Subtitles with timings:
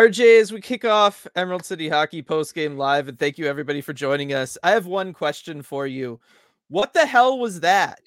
[0.00, 3.82] RJ, as we kick off Emerald City Hockey post game live, and thank you everybody
[3.82, 4.56] for joining us.
[4.62, 6.18] I have one question for you.
[6.68, 8.00] What the hell was that?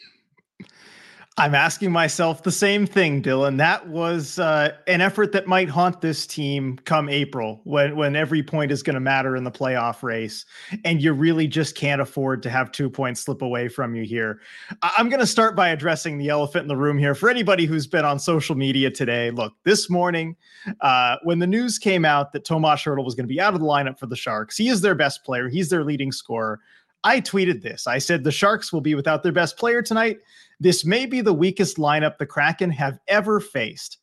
[1.35, 3.57] I'm asking myself the same thing, Dylan.
[3.57, 8.43] That was uh, an effort that might haunt this team come April, when when every
[8.43, 10.45] point is going to matter in the playoff race,
[10.85, 14.41] and you really just can't afford to have two points slip away from you here.
[14.83, 17.15] I'm going to start by addressing the elephant in the room here.
[17.15, 20.35] For anybody who's been on social media today, look, this morning
[20.81, 23.59] uh, when the news came out that Tomas Hertl was going to be out of
[23.59, 25.49] the lineup for the Sharks, he is their best player.
[25.49, 26.59] He's their leading scorer.
[27.03, 27.88] I tweeted this.
[27.88, 30.19] I said the Sharks will be without their best player tonight
[30.59, 33.97] this may be the weakest lineup the Kraken have ever faced.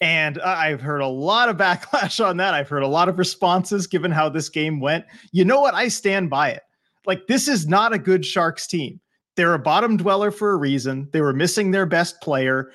[0.00, 2.54] And I've heard a lot of backlash on that.
[2.54, 5.04] I've heard a lot of responses given how this game went.
[5.32, 5.74] You know what?
[5.74, 6.62] I stand by it.
[7.06, 9.00] Like, this is not a good Sharks team.
[9.36, 11.08] They're a bottom dweller for a reason.
[11.12, 12.72] They were missing their best player.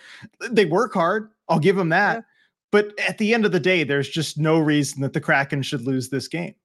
[0.49, 1.29] They work hard.
[1.47, 2.17] I'll give them that.
[2.17, 2.21] Yeah.
[2.71, 5.81] But at the end of the day, there's just no reason that the Kraken should
[5.81, 6.55] lose this game.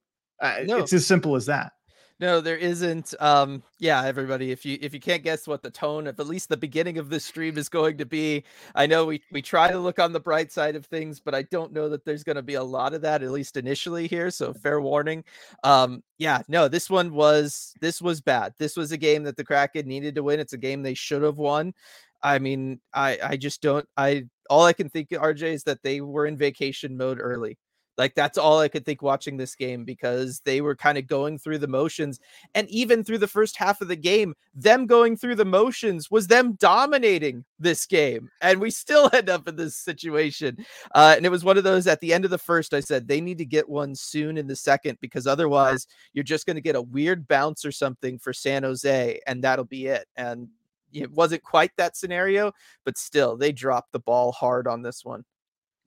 [0.41, 0.77] Uh, no.
[0.79, 1.73] It's as simple as that.
[2.21, 3.15] No, there isn't.
[3.19, 6.49] Um, yeah, everybody, if you if you can't guess what the tone of at least
[6.49, 8.43] the beginning of this stream is going to be,
[8.75, 11.41] I know we we try to look on the bright side of things, but I
[11.41, 14.29] don't know that there's going to be a lot of that at least initially here.
[14.29, 15.23] So fair warning.
[15.63, 18.53] Um, yeah, no, this one was this was bad.
[18.59, 20.39] This was a game that the Kraken needed to win.
[20.39, 21.73] It's a game they should have won.
[22.21, 23.87] I mean, I I just don't.
[23.97, 27.57] I all I can think, RJ, is that they were in vacation mode early.
[28.01, 31.37] Like that's all I could think watching this game because they were kind of going
[31.37, 32.19] through the motions.
[32.55, 36.25] And even through the first half of the game, them going through the motions was
[36.25, 38.31] them dominating this game.
[38.41, 40.65] And we still end up in this situation.
[40.95, 43.07] Uh, and it was one of those at the end of the first, I said
[43.07, 46.61] they need to get one soon in the second because otherwise you're just going to
[46.61, 50.07] get a weird bounce or something for San Jose and that'll be it.
[50.15, 50.47] And
[50.91, 52.51] it wasn't quite that scenario,
[52.83, 55.23] but still, they dropped the ball hard on this one.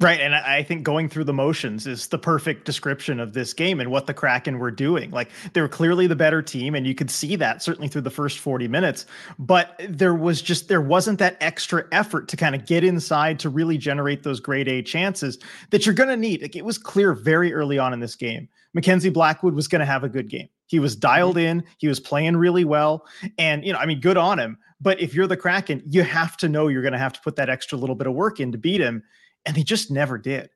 [0.04, 0.20] Right.
[0.20, 3.90] And I think going through the motions is the perfect description of this game and
[3.90, 5.10] what the Kraken were doing.
[5.10, 8.10] Like they were clearly the better team, and you could see that certainly through the
[8.10, 9.06] first 40 minutes.
[9.38, 13.48] But there was just, there wasn't that extra effort to kind of get inside to
[13.48, 15.38] really generate those grade A chances
[15.70, 16.42] that you're going to need.
[16.42, 18.46] Like it was clear very early on in this game.
[18.74, 20.48] Mackenzie Blackwood was going to have a good game.
[20.66, 21.60] He was dialed mm-hmm.
[21.60, 23.06] in, he was playing really well.
[23.38, 24.58] And, you know, I mean, good on him.
[24.82, 27.36] But if you're the Kraken, you have to know you're going to have to put
[27.36, 29.02] that extra little bit of work in to beat him
[29.46, 30.50] and they just never did.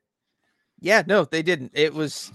[0.79, 1.71] Yeah, no, they didn't.
[1.73, 2.31] It was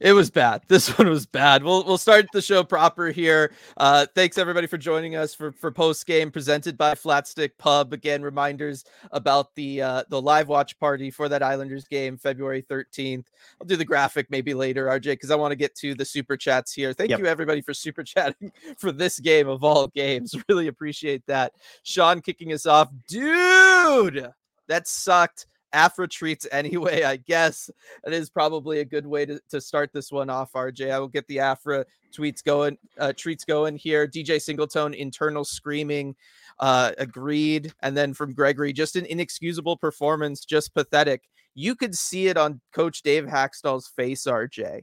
[0.00, 0.62] it was bad.
[0.68, 1.62] This one was bad.
[1.62, 3.52] We'll we'll start the show proper here.
[3.76, 7.92] Uh, thanks everybody for joining us for for post game presented by Flatstick Pub.
[7.92, 13.30] Again, reminders about the uh, the live watch party for that Islanders game, February thirteenth.
[13.60, 16.36] I'll do the graphic maybe later, RJ, because I want to get to the super
[16.36, 16.92] chats here.
[16.92, 17.18] Thank yep.
[17.18, 20.34] you everybody for super chatting for this game of all games.
[20.48, 21.52] Really appreciate that.
[21.82, 24.30] Sean kicking us off, dude.
[24.68, 25.46] That sucked.
[25.72, 27.70] Afra treats anyway, I guess.
[28.04, 30.90] It is probably a good way to, to start this one off, RJ.
[30.90, 31.84] I will get the Afra
[32.16, 34.06] tweets going, uh, treats going here.
[34.06, 36.16] DJ Singletone, internal screaming,
[36.58, 37.72] uh, agreed.
[37.80, 41.22] And then from Gregory, just an inexcusable performance, just pathetic.
[41.54, 44.82] You could see it on Coach Dave Hakstol's face, RJ.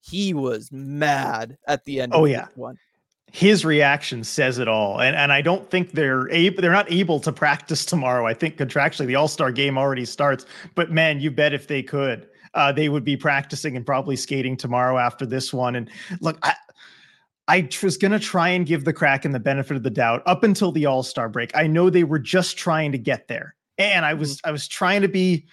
[0.00, 2.12] He was mad at the end.
[2.14, 2.46] Oh, yeah.
[2.54, 2.78] One
[3.32, 5.00] his reaction says it all.
[5.00, 8.26] And and I don't think they're able they're not able to practice tomorrow.
[8.26, 10.46] I think contractually the All-Star game already starts.
[10.74, 14.56] But man, you bet if they could, uh, they would be practicing and probably skating
[14.56, 15.76] tomorrow after this one.
[15.76, 16.54] And look, I
[17.48, 20.42] I was going to try and give the Kraken the benefit of the doubt up
[20.42, 21.56] until the All-Star break.
[21.56, 23.54] I know they were just trying to get there.
[23.78, 24.48] And I was mm-hmm.
[24.48, 25.46] I was trying to be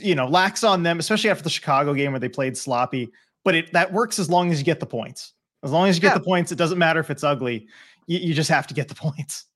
[0.00, 3.10] you know, lax on them, especially after the Chicago game where they played sloppy,
[3.44, 5.32] but it that works as long as you get the points.
[5.62, 6.18] As long as you get yeah.
[6.18, 7.68] the points, it doesn't matter if it's ugly.
[8.06, 9.46] You, you just have to get the points.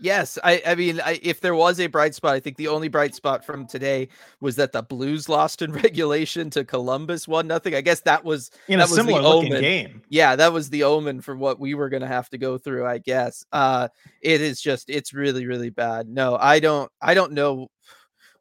[0.00, 2.88] Yes, I, I mean, I, if there was a bright spot, I think the only
[2.88, 4.08] bright spot from today
[4.40, 7.74] was that the Blues lost in regulation to Columbus one nothing.
[7.74, 9.60] I guess that was in that a similar looking omen.
[9.60, 10.02] game.
[10.08, 12.86] Yeah, that was the omen for what we were going to have to go through.
[12.86, 13.44] I guess.
[13.52, 13.88] Uh,
[14.20, 16.08] it is just, it's really, really bad.
[16.08, 17.68] No, I don't, I don't know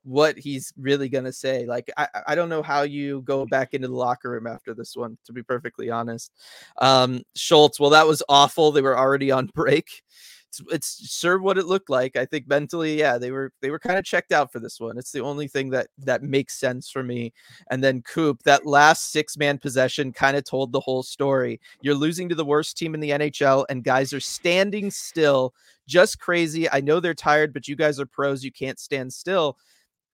[0.08, 1.66] what he's really gonna say.
[1.66, 4.96] Like I, I don't know how you go back into the locker room after this
[4.96, 6.32] one, to be perfectly honest.
[6.78, 8.72] Um, Schultz, well, that was awful.
[8.72, 10.04] They were already on break.
[10.48, 12.16] It's, it's sure what it looked like.
[12.16, 14.98] I think mentally, yeah, they were they were kind of checked out for this one.
[14.98, 17.34] It's the only thing that that makes sense for me.
[17.70, 21.60] And then Coop, that last six man possession kind of told the whole story.
[21.82, 25.54] You're losing to the worst team in the NHL, and guys are standing still.
[25.86, 26.70] Just crazy.
[26.72, 28.44] I know they're tired, but you guys are pros.
[28.44, 29.58] You can't stand still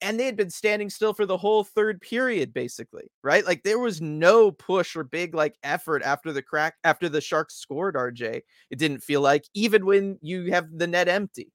[0.03, 3.79] and they had been standing still for the whole third period basically right like there
[3.79, 8.41] was no push or big like effort after the crack after the sharks scored rj
[8.69, 11.51] it didn't feel like even when you have the net empty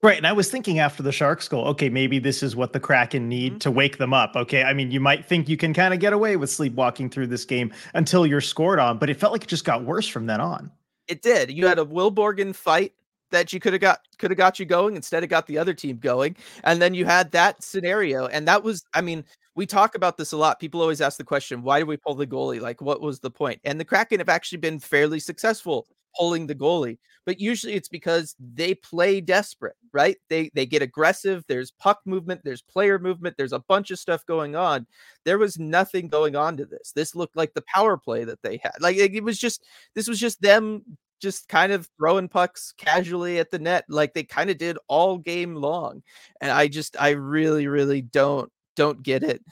[0.00, 0.16] Right.
[0.16, 3.28] And I was thinking after the Sharks goal, okay, maybe this is what the Kraken
[3.28, 3.58] need mm-hmm.
[3.58, 4.36] to wake them up.
[4.36, 4.62] Okay.
[4.62, 7.44] I mean, you might think you can kind of get away with sleepwalking through this
[7.44, 10.40] game until you're scored on, but it felt like it just got worse from then
[10.40, 10.70] on.
[11.08, 11.50] It did.
[11.50, 12.92] You had a Will Borgen fight
[13.30, 15.74] that you could have got could have got you going instead of got the other
[15.74, 16.36] team going.
[16.64, 18.26] And then you had that scenario.
[18.26, 20.60] And that was, I mean, we talk about this a lot.
[20.60, 22.60] People always ask the question, why do we pull the goalie?
[22.60, 23.60] Like, what was the point?
[23.64, 25.86] And the Kraken have actually been fairly successful
[26.16, 31.44] pulling the goalie but usually it's because they play desperate right they they get aggressive
[31.46, 34.86] there's puck movement there's player movement there's a bunch of stuff going on
[35.24, 38.58] there was nothing going on to this this looked like the power play that they
[38.62, 39.64] had like it was just
[39.94, 40.82] this was just them
[41.20, 45.18] just kind of throwing pucks casually at the net like they kind of did all
[45.18, 46.02] game long
[46.40, 49.42] and i just i really really don't don't get it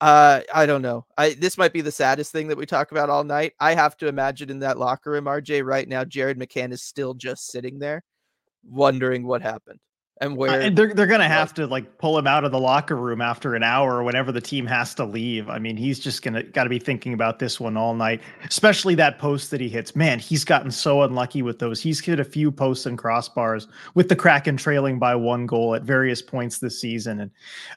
[0.00, 1.06] uh, I don't know.
[1.16, 3.54] I this might be the saddest thing that we talk about all night.
[3.58, 7.14] I have to imagine in that locker room, RJ, right now, Jared McCann is still
[7.14, 8.02] just sitting there,
[8.64, 9.78] wondering what happened
[10.20, 10.50] and where.
[10.50, 13.20] Uh, and they're they're gonna have to like pull him out of the locker room
[13.20, 15.48] after an hour or whenever the team has to leave.
[15.48, 18.94] I mean, he's just gonna got to be thinking about this one all night, especially
[18.96, 19.96] that post that he hits.
[19.96, 21.80] Man, he's gotten so unlucky with those.
[21.80, 25.82] He's hit a few posts and crossbars with the Kraken trailing by one goal at
[25.82, 27.30] various points this season, and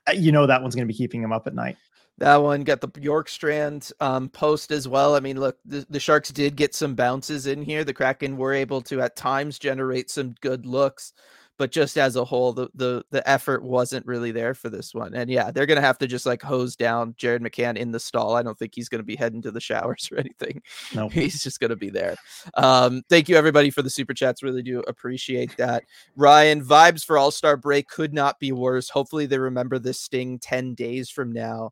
[0.07, 1.77] uh, you know that one's gonna be keeping him up at night.
[2.19, 5.15] That one got the Bjorkstrand um, post as well.
[5.15, 7.83] I mean, look, the, the, Sharks did get some bounces in here.
[7.83, 11.13] The Kraken were able to at times generate some good looks,
[11.57, 15.13] but just as a whole, the the the effort wasn't really there for this one.
[15.13, 18.35] And yeah, they're gonna have to just like hose down Jared McCann in the stall.
[18.35, 20.61] I don't think he's gonna be heading to the showers or anything.
[20.93, 21.13] No, nope.
[21.13, 22.15] he's just gonna be there.
[22.55, 24.43] Um, thank you everybody for the super chats.
[24.43, 25.83] Really do appreciate that.
[26.15, 28.89] Ryan, vibes for All Star break could not be worse.
[28.89, 31.71] Hopefully they remember this sting ten days from now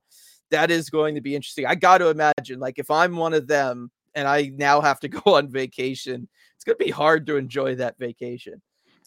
[0.51, 1.65] that is going to be interesting.
[1.65, 5.07] I got to imagine, like, if I'm one of them and I now have to
[5.09, 8.61] go on vacation, it's going to be hard to enjoy that vacation.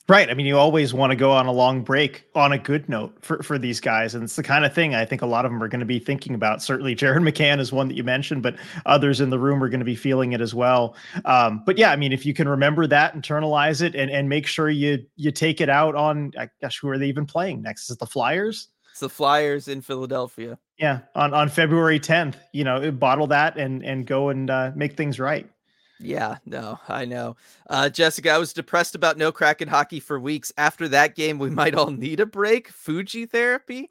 [0.09, 0.31] Right.
[0.31, 3.15] I mean, you always want to go on a long break on a good note
[3.21, 4.15] for, for these guys.
[4.15, 5.87] And it's the kind of thing I think a lot of them are going to
[5.87, 6.63] be thinking about.
[6.63, 8.57] Certainly, Jared McCann is one that you mentioned, but
[8.87, 10.97] others in the room are going to be feeling it as well.
[11.27, 14.47] Um, but yeah, I mean, if you can remember that, internalize it, and, and make
[14.47, 17.85] sure you you take it out on, I guess, who are they even playing next?
[17.85, 18.69] Is it the Flyers?
[18.93, 20.59] It's the Flyers in Philadelphia.
[20.79, 24.97] Yeah, on on February 10th, you know, bottle that and and go and uh, make
[24.97, 25.51] things right.
[26.01, 27.37] Yeah, no, I know.
[27.69, 30.53] Uh, Jessica, I was depressed about no Kraken hockey for weeks.
[30.57, 32.69] After that game, we might all need a break.
[32.69, 33.91] Fuji therapy.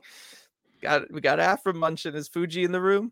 [0.82, 2.16] Got we got Afra Munchen.
[2.16, 3.12] Is Fuji in the room?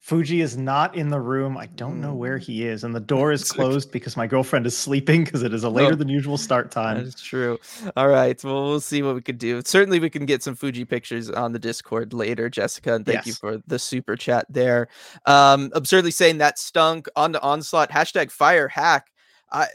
[0.00, 1.56] Fuji is not in the room.
[1.56, 2.42] I don't know where mm.
[2.42, 5.64] he is, and the door is closed because my girlfriend is sleeping because it is
[5.64, 7.02] a later than usual start time.
[7.02, 7.58] That's true.
[7.96, 9.62] All right, well, we'll see what we could do.
[9.64, 12.94] Certainly, we can get some Fuji pictures on the Discord later, Jessica.
[12.94, 13.26] And thank yes.
[13.26, 14.88] you for the super chat there.
[15.26, 17.90] Um, absurdly saying that stunk on the onslaught.
[17.90, 19.10] Hashtag fire hack.
[19.50, 19.66] I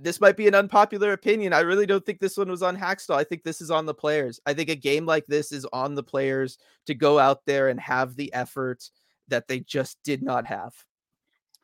[0.00, 1.52] this might be an unpopular opinion.
[1.52, 3.16] I really don't think this one was on Hakstol.
[3.16, 4.40] I think this is on the players.
[4.46, 7.78] I think a game like this is on the players to go out there and
[7.80, 8.88] have the effort
[9.28, 10.72] that they just did not have.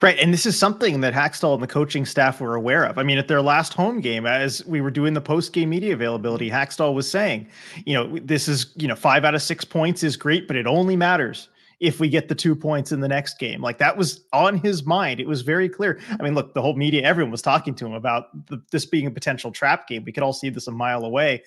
[0.02, 0.18] Right.
[0.18, 2.96] And this is something that Hakstol and the coaching staff were aware of.
[2.96, 5.92] I mean, at their last home game, as we were doing the post game media
[5.92, 7.48] availability, Hakstol was saying,
[7.84, 10.66] you know, this is, you know, five out of six points is great, but it
[10.66, 11.48] only matters
[11.80, 13.60] if we get the two points in the next game.
[13.60, 15.20] Like that was on his mind.
[15.20, 16.00] It was very clear.
[16.18, 19.06] I mean, look, the whole media, everyone was talking to him about the, this being
[19.06, 20.04] a potential trap game.
[20.04, 21.42] We could all see this a mile away.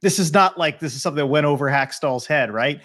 [0.00, 2.80] This is not like this is something that went over Hakstol's head, right?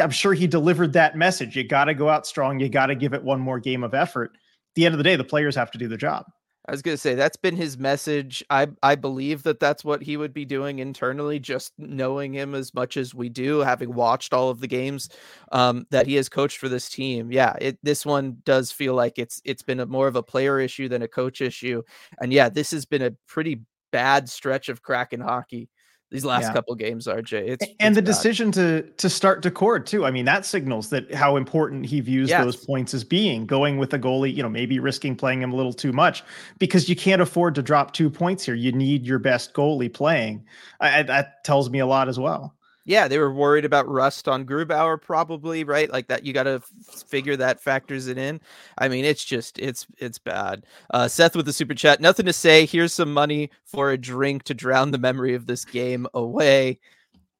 [0.00, 1.56] I'm sure he delivered that message.
[1.56, 2.60] You got to go out strong.
[2.60, 4.32] You got to give it one more game of effort.
[4.34, 6.24] At the end of the day, the players have to do the job.
[6.66, 8.44] I was going to say that's been his message.
[8.48, 11.40] I I believe that that's what he would be doing internally.
[11.40, 15.08] Just knowing him as much as we do, having watched all of the games
[15.50, 17.32] um, that he has coached for this team.
[17.32, 20.60] Yeah, it this one does feel like it's it's been a, more of a player
[20.60, 21.82] issue than a coach issue.
[22.20, 25.68] And yeah, this has been a pretty bad stretch of Kraken hockey
[26.12, 26.52] these last yeah.
[26.52, 27.48] couple games, RJ.
[27.48, 28.04] It's and it's the bad.
[28.04, 30.04] decision to to start Daccord too.
[30.04, 32.44] I mean, that signals that how important he views yes.
[32.44, 33.46] those points as being.
[33.46, 36.22] Going with a goalie, you know, maybe risking playing him a little too much
[36.58, 38.54] because you can't afford to drop two points here.
[38.54, 40.44] You need your best goalie playing.
[40.80, 42.54] I, that tells me a lot as well.
[42.84, 45.90] Yeah, they were worried about rust on Grubauer, probably, right?
[45.90, 48.40] Like that, you got to f- figure that factors it in.
[48.78, 50.66] I mean, it's just, it's, it's bad.
[50.92, 52.66] Uh, Seth with the super chat, nothing to say.
[52.66, 56.80] Here's some money for a drink to drown the memory of this game away.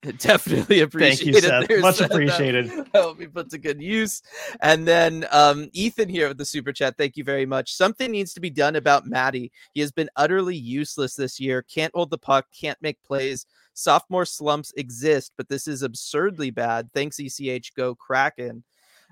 [0.18, 1.80] Definitely appreciate Thank you, Seth.
[1.80, 2.10] Much Seth.
[2.12, 2.70] appreciated.
[2.92, 4.20] I hope he put to good use.
[4.60, 6.96] And then um, Ethan here with the super chat.
[6.96, 7.72] Thank you very much.
[7.74, 9.52] Something needs to be done about Matty.
[9.74, 11.62] He has been utterly useless this year.
[11.62, 12.46] Can't hold the puck.
[12.52, 13.46] Can't make plays.
[13.74, 16.90] Sophomore slumps exist, but this is absurdly bad.
[16.92, 17.74] Thanks, ECH.
[17.74, 18.64] Go Kraken.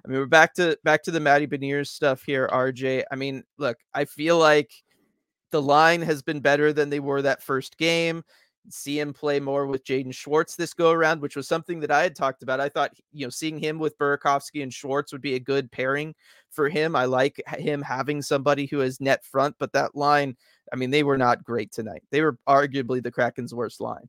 [0.04, 3.04] I mean, we're back to back to the Matty Beniers stuff here, RJ.
[3.10, 4.70] I mean, look, I feel like
[5.50, 8.22] the line has been better than they were that first game
[8.68, 12.02] see him play more with Jaden Schwartz this go around, which was something that I
[12.02, 12.60] had talked about.
[12.60, 16.14] I thought, you know, seeing him with Burakovsky and Schwartz would be a good pairing
[16.50, 16.94] for him.
[16.94, 20.36] I like him having somebody who is net front, but that line,
[20.72, 22.02] I mean, they were not great tonight.
[22.10, 24.08] They were arguably the Kraken's worst line.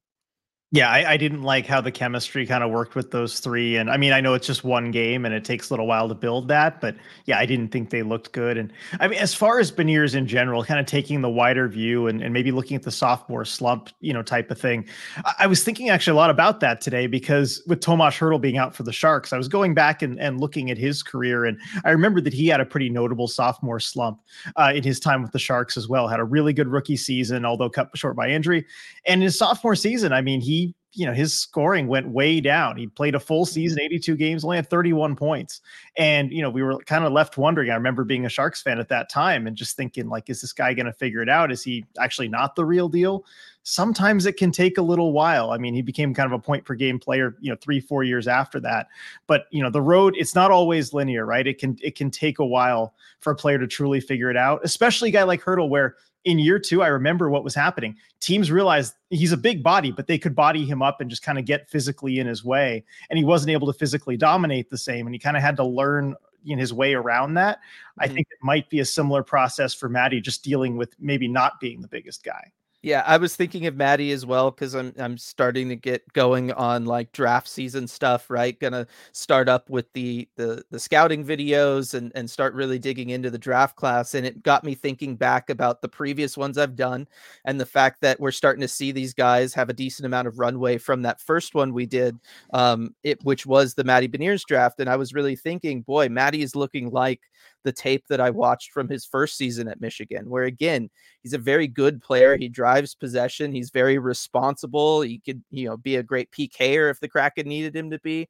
[0.73, 3.75] Yeah, I, I, didn't like how the chemistry kind of worked with those three.
[3.75, 6.07] And I mean, I know it's just one game and it takes a little while
[6.07, 8.57] to build that, but yeah, I didn't think they looked good.
[8.57, 12.07] And I mean, as far as Beniers in general, kind of taking the wider view
[12.07, 14.85] and, and maybe looking at the sophomore slump, you know, type of thing.
[15.25, 18.57] I, I was thinking actually a lot about that today because with Tomas Hertl being
[18.57, 21.43] out for the Sharks, I was going back and, and looking at his career.
[21.43, 24.21] And I remember that he had a pretty notable sophomore slump
[24.55, 26.07] uh, in his time with the Sharks as well.
[26.07, 28.65] Had a really good rookie season, although cut short by injury.
[29.05, 30.60] And his sophomore season, I mean, he
[30.93, 32.77] you know his scoring went way down.
[32.77, 33.93] He played a full season, mm-hmm.
[33.93, 35.61] 82 games, only had 31 points.
[35.97, 37.69] And you know, we were kind of left wondering.
[37.69, 40.53] I remember being a Sharks fan at that time and just thinking, like, is this
[40.53, 41.51] guy going to figure it out?
[41.51, 43.25] Is he actually not the real deal?
[43.63, 45.51] Sometimes it can take a little while.
[45.51, 48.03] I mean, he became kind of a point per game player, you know, three, four
[48.03, 48.87] years after that.
[49.27, 51.47] But you know, the road, it's not always linear, right?
[51.47, 54.61] It can it can take a while for a player to truly figure it out,
[54.63, 57.95] especially a guy like Hertl, where in year two, I remember what was happening.
[58.19, 61.39] Teams realized he's a big body, but they could body him up and just kind
[61.39, 62.83] of get physically in his way.
[63.09, 65.07] And he wasn't able to physically dominate the same.
[65.07, 67.57] And he kind of had to learn know, his way around that.
[67.57, 68.03] Mm-hmm.
[68.03, 71.59] I think it might be a similar process for Matty, just dealing with maybe not
[71.59, 72.51] being the biggest guy.
[72.83, 76.51] Yeah, I was thinking of Matty as well because I'm I'm starting to get going
[76.53, 78.59] on like draft season stuff, right?
[78.59, 83.29] Gonna start up with the the the scouting videos and and start really digging into
[83.29, 84.15] the draft class.
[84.15, 87.07] And it got me thinking back about the previous ones I've done
[87.45, 90.39] and the fact that we're starting to see these guys have a decent amount of
[90.39, 92.17] runway from that first one we did,
[92.51, 94.79] um, it which was the Matty Beniers draft.
[94.79, 97.21] And I was really thinking, boy, Matty is looking like
[97.63, 100.89] the tape that I watched from his first season at Michigan, where again,
[101.21, 102.37] he's a very good player.
[102.37, 103.53] He drives possession.
[103.53, 105.01] He's very responsible.
[105.01, 108.27] He could, you know, be a great PKer if the Kraken needed him to be,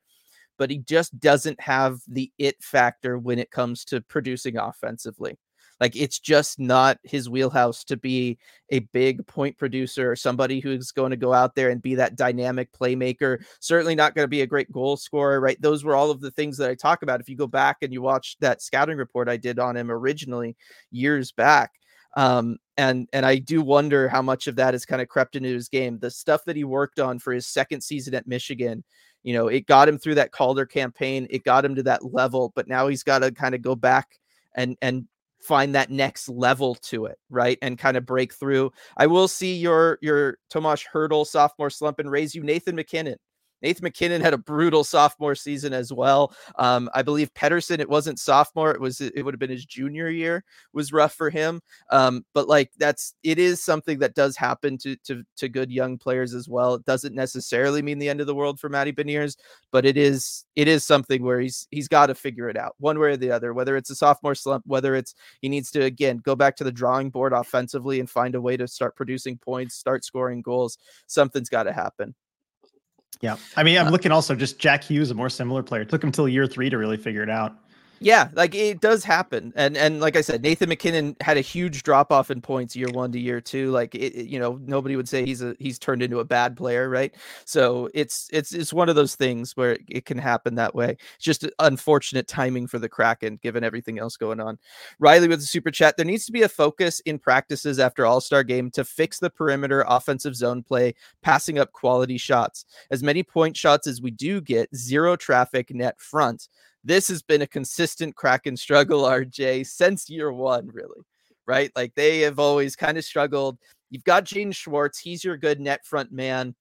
[0.58, 5.38] but he just doesn't have the it factor when it comes to producing offensively.
[5.82, 8.38] Like it's just not his wheelhouse to be
[8.70, 12.16] a big point producer or somebody who's going to go out there and be that
[12.16, 13.44] dynamic playmaker.
[13.60, 15.60] Certainly not going to be a great goal scorer, right?
[15.60, 17.20] Those were all of the things that I talk about.
[17.20, 20.56] If you go back and you watch that scouting report I did on him originally
[20.92, 21.72] years back,
[22.16, 25.50] um, and and I do wonder how much of that has kind of crept into
[25.50, 25.98] his game.
[25.98, 28.84] The stuff that he worked on for his second season at Michigan,
[29.24, 31.26] you know, it got him through that Calder campaign.
[31.32, 34.20] It got him to that level, but now he's got to kind of go back
[34.56, 35.08] and and
[35.42, 37.58] find that next level to it, right?
[37.62, 38.72] And kind of break through.
[38.98, 43.18] I will see your your Tomas Hertl sophomore slump and raise you Nathan MacKinnon.
[43.62, 46.34] Nathan MacKinnon had a brutal sophomore season as well.
[46.58, 50.10] Um, I believe Pettersson, it wasn't sophomore, it was it would have been his junior
[50.10, 51.62] year was rough for him.
[51.90, 55.98] Um, but like that's it is something that does happen to to to good young
[55.98, 56.76] players as well.
[56.76, 59.38] It doesn't necessarily mean the end of the world for Matty Beniers,
[59.72, 63.00] but it is it is something where he's he's got to figure it out one
[63.00, 66.18] way or the other, whether it's a sophomore slump, whether it's he needs to again
[66.18, 69.76] go back to the drawing board offensively and find a way to start producing points,
[69.76, 70.78] start scoring goals.
[71.08, 72.16] Something's got to happen.
[73.22, 73.38] Yeah.
[73.56, 75.82] I mean, I'm uh, looking also just Jack Hughes, a more similar player.
[75.82, 77.56] It took him till year three to really figure it out.
[78.04, 81.84] Yeah, like it does happen, and and like I said, Nathan MacKinnon had a huge
[81.84, 83.70] drop off in points year one to year two.
[83.70, 86.90] Like it, you know, nobody would say he's a he's turned into a bad player,
[86.90, 87.14] right?
[87.46, 90.98] So it's it's it's one of those things where it can happen that way.
[91.16, 94.58] It's just unfortunate timing for the Kraken, given everything else going on.
[94.98, 95.96] Riley with the super chat.
[95.96, 99.30] There needs to be a focus in practices after All Star game to fix the
[99.30, 102.66] perimeter offensive zone play, passing up quality shots.
[102.90, 106.50] As many point shots as we do get, zero traffic net front
[106.84, 111.02] this has been a consistent Kraken struggle, RJ, since year one, really.
[111.48, 111.72] Right?
[111.76, 113.58] Like they have always kind of struggled.
[113.90, 116.56] You've got Jaden Schwartz, he's your good net front man.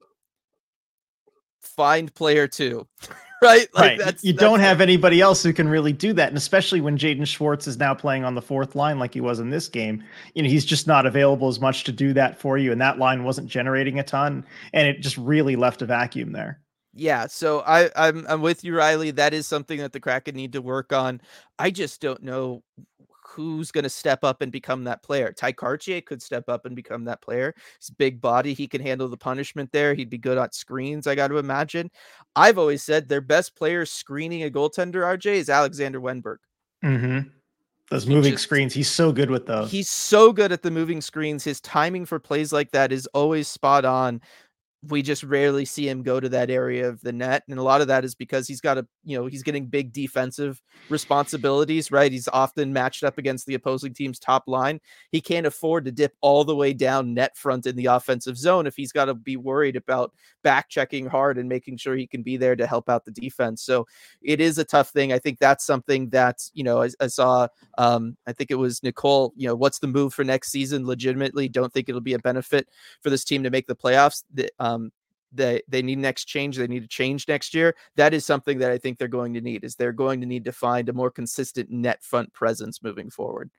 [1.63, 2.89] Find player two.
[3.43, 3.69] right?
[3.75, 3.99] Like right.
[3.99, 6.29] That's, you that's don't have anybody else who can really do that.
[6.29, 9.39] And especially when Jaden Schwartz is now playing on the fourth line like he was
[9.39, 10.03] in this game,
[10.35, 12.73] you know, he's just not available as much to do that for you.
[12.73, 14.45] And that line wasn't generating a ton.
[14.73, 16.61] And it just really left a vacuum there.
[16.93, 19.13] Yeah, so I, I'm I'm with you, Riley.
[19.13, 21.21] That is something that the Kraken need to work on.
[21.59, 22.65] I just don't know
[23.31, 25.33] who's going to step up and become that player.
[25.33, 27.55] Ty Kartye could step up and become that player.
[27.79, 28.55] He's big body.
[28.55, 29.95] He can handle the punishment there.
[29.95, 31.91] He'd be good at screens, I got to imagine.
[32.35, 36.39] I've always said their best player screening a goaltender, RJ, is Alexander Wennberg.
[36.85, 37.29] Mm-hmm.
[37.91, 39.71] Those moving just, screens, he's so good with those.
[39.71, 41.43] He's so good at the moving screens.
[41.43, 44.21] His timing for plays like that is always spot on
[44.89, 47.81] we just rarely see him go to that area of the net and a lot
[47.81, 52.13] of that is because he's got a you know he's getting big defensive responsibilities right?
[52.13, 54.81] He's often matched up against the opposing team's top line.
[55.11, 58.67] He can't afford to dip all the way down net front in the offensive zone
[58.67, 62.23] if he's got to be worried about back checking hard and making sure he can
[62.23, 63.63] be there to help out the defense.
[63.63, 63.87] So
[64.23, 65.13] it is a tough thing.
[65.13, 68.83] I think that's something that you know i, I saw um i think it was
[68.83, 70.87] nicole you know what's the move for next season?
[70.87, 72.69] Legitimately don't think it'll be a benefit
[73.03, 74.25] for this team to make the playoffs.
[74.33, 74.93] The, um, Um,
[75.33, 78.71] they they need next change they need to change next year that is something that
[78.71, 81.11] i think they're going to need is they're going to need to find a more
[81.11, 83.51] consistent net front presence moving forward.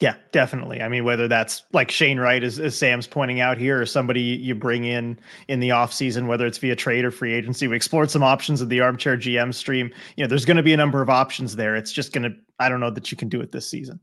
[0.00, 0.80] Yeah definitely.
[0.80, 4.22] I mean whether that's like shane wright as, as sam's pointing out here or somebody
[4.22, 8.10] you bring in in the offseason whether it's via trade or free agency we explored
[8.10, 9.90] some options of the armchair gm stream.
[10.16, 11.76] You know there's going to be a number of options there.
[11.76, 14.00] It's just going to i don't know that you can do it this season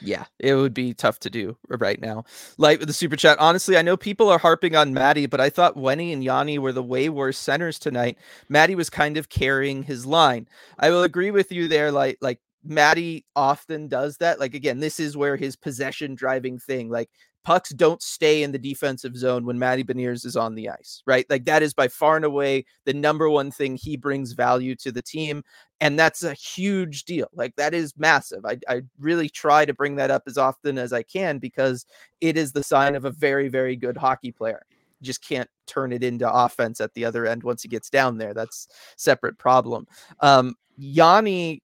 [0.00, 2.24] yeah, it would be tough to do right now.
[2.58, 3.38] Light with the super chat.
[3.38, 6.72] Honestly, I know people are harping on Matty, but I thought Wenny and Yanni were
[6.72, 8.18] the way worse centers tonight.
[8.48, 10.48] Matty was kind of carrying his line.
[10.78, 11.90] I will agree with you there.
[11.90, 14.40] Like, like Matty often does that.
[14.40, 17.10] Like again, this is where his possession driving thing, like
[17.46, 21.24] pucks don't stay in the defensive zone when Matty Beniers is on the ice, right?
[21.30, 24.90] Like that is by far and away the number one thing he brings value to
[24.90, 25.44] the team.
[25.80, 27.28] And that's a huge deal.
[27.32, 28.44] Like that is massive.
[28.44, 31.86] I, I really try to bring that up as often as I can because
[32.20, 34.66] it is the sign of a very, very good hockey player.
[35.00, 38.34] just can't turn it into offense at the other end once he gets down there.
[38.34, 39.86] That's separate problem.
[40.18, 41.62] Um, Yanni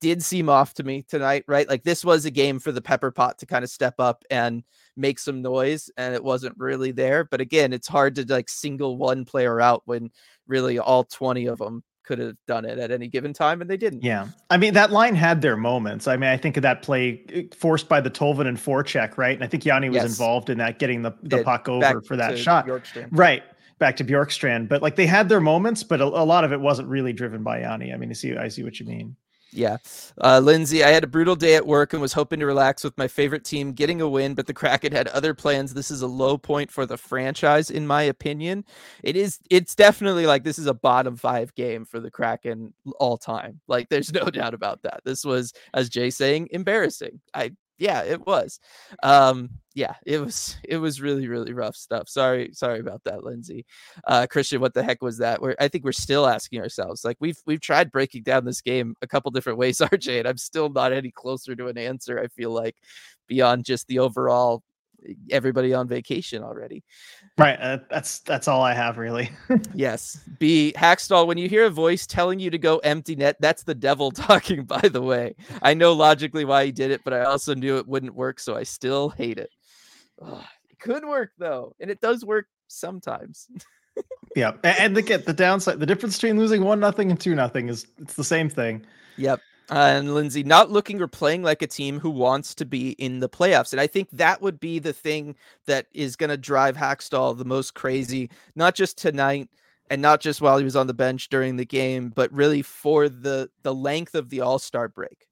[0.00, 1.68] did seem off to me tonight, right?
[1.68, 4.62] Like this was a game for the pepper pot to kind of step up and
[4.98, 7.24] make some noise, and it wasn't really there.
[7.24, 10.10] But again, it's hard to like single one player out when
[10.46, 13.76] really all 20 of them could have done it at any given time and they
[13.76, 14.02] didn't.
[14.02, 14.28] Yeah.
[14.48, 16.08] I mean, that line had their moments.
[16.08, 19.34] I mean, I think of that play eh, forced by the Tolvanen and forecheck, right?
[19.34, 20.06] And I think Yanni was yes.
[20.06, 22.66] involved in that, getting the, the puck over for that shot.
[22.66, 23.08] Bjorkstrand.
[23.12, 23.42] Right.
[23.78, 24.70] Back to Bjorkstrand.
[24.70, 27.42] But like they had their moments, but a, a, lot of it wasn't really driven
[27.42, 27.92] by Yanni.
[27.92, 29.14] I mean, I see, I see what you mean.
[29.50, 29.78] Yeah.
[30.22, 32.96] Uh, Lindsay, I had a brutal day at work and was hoping to relax with
[32.98, 35.72] my favorite team getting a win, but the Kraken had other plans.
[35.72, 38.64] This is a low point for the franchise, in my opinion.
[39.02, 43.16] It is, it's definitely like this is a bottom five game for the Kraken all
[43.16, 43.60] time.
[43.68, 45.00] Like, there's no doubt about that.
[45.04, 47.20] This was, as Jay saying, embarrassing.
[47.32, 48.58] I yeah, it was.
[49.02, 52.08] Um, yeah, it was it was really really rough stuff.
[52.08, 53.64] Sorry, sorry about that, Lindsay.
[54.04, 55.40] Uh, Christian, what the heck was that?
[55.40, 57.04] We're I think we're still asking ourselves.
[57.04, 60.36] Like we've we've tried breaking down this game a couple different ways, RJ, and I'm
[60.36, 62.18] still not any closer to an answer.
[62.18, 62.74] I feel like
[63.28, 64.64] beyond just the overall
[65.30, 66.82] everybody on vacation already.
[67.36, 67.56] Right.
[67.60, 69.30] Uh, that's that's all I have really.
[69.74, 70.18] yes.
[70.40, 71.28] B Hakstol.
[71.28, 74.64] When you hear a voice telling you to go empty net, that's the devil talking.
[74.64, 77.86] By the way, I know logically why he did it, but I also knew it
[77.86, 79.50] wouldn't work, so I still hate it.
[80.22, 83.48] Ugh, it could work though, and it does work sometimes.
[84.36, 87.68] yeah, and the get the downside, the difference between losing one nothing and two nothing
[87.68, 88.84] is it's the same thing.
[89.16, 89.40] Yep.
[89.70, 93.20] Uh, and Lindsay not looking or playing like a team who wants to be in
[93.20, 93.72] the playoffs.
[93.72, 97.44] And I think that would be the thing that is going to drive Hakstol the
[97.44, 99.50] most crazy, not just tonight
[99.90, 103.10] and not just while he was on the bench during the game, but really for
[103.10, 105.26] the the length of the All-Star break.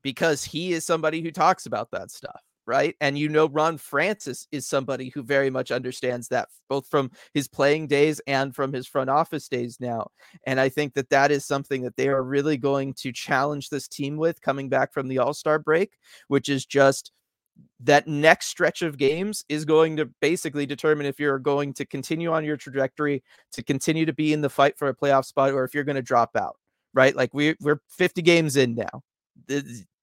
[0.00, 2.94] Because he is somebody who talks about that stuff right?
[3.00, 7.48] And you know, Ron Francis is somebody who very much understands that, both from his
[7.48, 10.08] playing days and from his front office days now.
[10.46, 13.88] And I think that that is something that they are really going to challenge this
[13.88, 15.92] team with coming back from the All Star break,
[16.28, 17.12] which is just
[17.80, 22.32] that next stretch of games is going to basically determine if you're going to continue
[22.32, 23.22] on your trajectory
[23.52, 25.96] to continue to be in the fight for a playoff spot or if you're going
[25.96, 26.56] to drop out
[26.94, 29.02] right like we, we're 50 games in now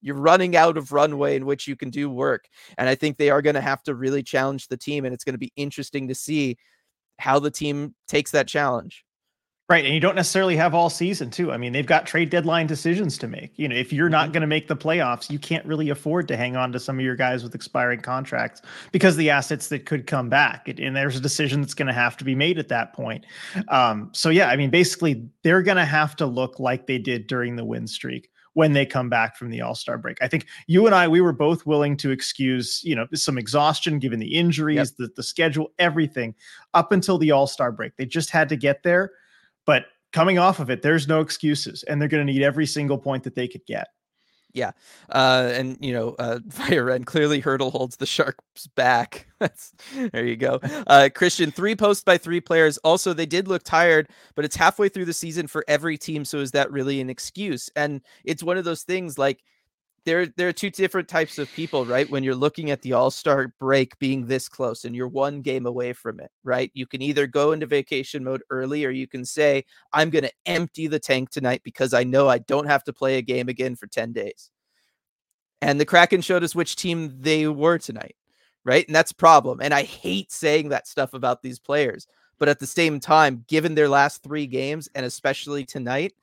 [0.02, 2.48] you're running out of runway in which you can do work.
[2.78, 5.06] And I think they are going to have to really challenge the team.
[5.06, 6.58] And it's going to be interesting to see
[7.18, 9.04] how the team takes that challenge.
[9.70, 9.86] Right.
[9.86, 11.52] And you don't necessarily have all season, too.
[11.52, 13.52] I mean, they've got trade deadline decisions to make.
[13.56, 14.32] You know, if you're not mm-hmm.
[14.32, 17.06] going to make the playoffs, you can't really afford to hang on to some of
[17.06, 20.68] your guys with expiring contracts because the assets that could come back.
[20.68, 23.28] And there's a decision that's going to have to be made at that point.
[23.68, 27.28] Um, so, yeah, I mean, basically, they're going to have to look like they did
[27.28, 30.18] during the win streak when they come back from the All-Star break.
[30.22, 34.00] I think you and I we were both willing to excuse, you know, some exhaustion
[34.00, 34.88] given the injuries, yep.
[34.98, 36.36] the the schedule, everything
[36.74, 37.96] up until the All-Star break.
[37.96, 39.12] They just had to get there,
[39.66, 42.98] but coming off of it, there's no excuses and they're going to need every single
[42.98, 43.88] point that they could get.
[44.52, 44.72] Yeah.
[45.10, 49.28] Uh, and you know, uh Fire Red clearly Hertl holds the Sharks back.
[49.40, 49.74] That's
[50.12, 50.60] there you go.
[50.88, 52.78] Uh Christian, three posts by three players.
[52.80, 56.26] Also, they did look tired, but it's halfway through the season for every team.
[56.26, 57.70] So is that really an excuse?
[57.76, 59.44] And it's one of those things like
[60.06, 62.10] there there are two different types of people, right?
[62.10, 65.94] When you're looking at the All-Star break being this close and you're one game away
[65.94, 66.72] from it, right?
[66.74, 70.32] You can either go into vacation mode early or you can say I'm going to
[70.46, 73.76] empty the tank tonight because I know I don't have to play a game again
[73.76, 74.52] for 10 days.
[75.62, 78.16] And the Kraken showed us which team they were tonight,
[78.64, 78.88] right?
[78.88, 79.60] And that's a problem.
[79.62, 82.08] And I hate saying that stuff about these players,
[82.38, 86.14] but at the same time, given their last 3 games and especially tonight,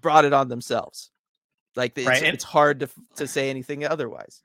[0.00, 1.10] brought it on themselves
[1.76, 2.22] like it's, right.
[2.22, 4.42] it's hard to to say anything otherwise.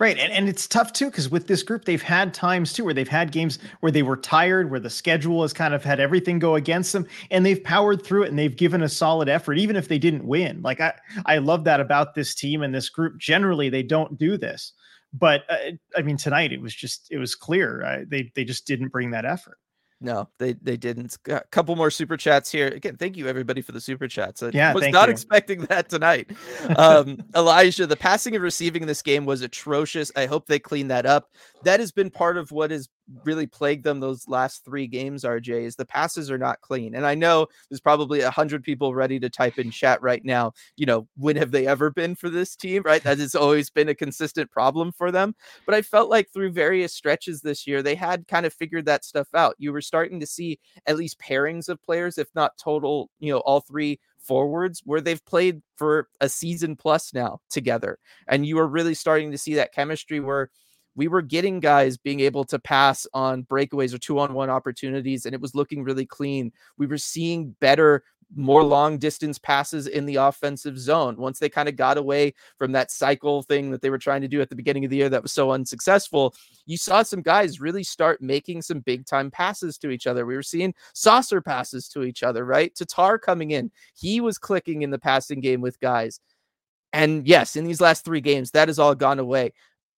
[0.00, 0.18] Right.
[0.18, 3.06] And, and it's tough too, because with this group, they've had times too where they've
[3.06, 6.54] had games where they were tired, where the schedule has kind of had everything go
[6.54, 9.88] against them, and they've powered through it and they've given a solid effort, even if
[9.88, 10.62] they didn't win.
[10.62, 10.94] Like I,
[11.26, 13.18] I love that about this team and this group.
[13.18, 14.72] Generally, they don't do this.
[15.12, 18.66] But uh, I mean, tonight it was just it was clear uh, they they just
[18.66, 19.58] didn't bring that effort.
[20.02, 21.18] No, they they didn't.
[21.28, 22.68] A couple more super chats here.
[22.68, 24.42] Again, thank you everybody for the super chats.
[24.42, 25.12] I yeah, was not you.
[25.12, 26.30] expecting that tonight.
[26.76, 30.12] Um, Elijah, the passing and receiving in this game was atrocious.
[30.16, 31.30] I hope they clean that up.
[31.64, 32.88] That has been part of what has
[33.24, 36.94] really plagued them those last three games, RJ, is the passes are not clean.
[36.94, 40.52] And I know there's probably a hundred people ready to type in chat right now.
[40.76, 42.82] You know, when have they ever been for this team?
[42.84, 43.02] Right.
[43.02, 45.34] That has always been a consistent problem for them.
[45.66, 49.04] But I felt like through various stretches this year, they had kind of figured that
[49.04, 49.56] stuff out.
[49.58, 53.40] You were starting to see at least pairings of players, if not total, you know,
[53.40, 57.98] all three forwards where they've played for a season plus now together.
[58.28, 60.50] And you are really starting to see that chemistry where
[60.94, 65.26] we were getting guys being able to pass on breakaways or two on one opportunities,
[65.26, 66.52] and it was looking really clean.
[66.78, 68.02] We were seeing better,
[68.34, 72.72] more long distance passes in the offensive zone once they kind of got away from
[72.72, 75.08] that cycle thing that they were trying to do at the beginning of the year
[75.08, 76.34] that was so unsuccessful.
[76.66, 80.26] You saw some guys really start making some big time passes to each other.
[80.26, 82.74] We were seeing saucer passes to each other, right?
[82.74, 86.20] Tatar coming in, he was clicking in the passing game with guys.
[86.92, 89.52] And yes, in these last three games, that has all gone away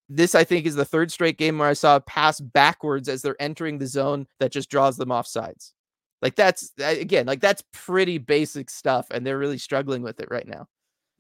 [0.08, 3.22] this I think is the third straight game where I saw a pass backwards as
[3.22, 5.72] they're entering the zone that just draws them off sides.
[6.20, 10.46] Like that's again, like that's pretty basic stuff, and they're really struggling with it right
[10.46, 10.66] now.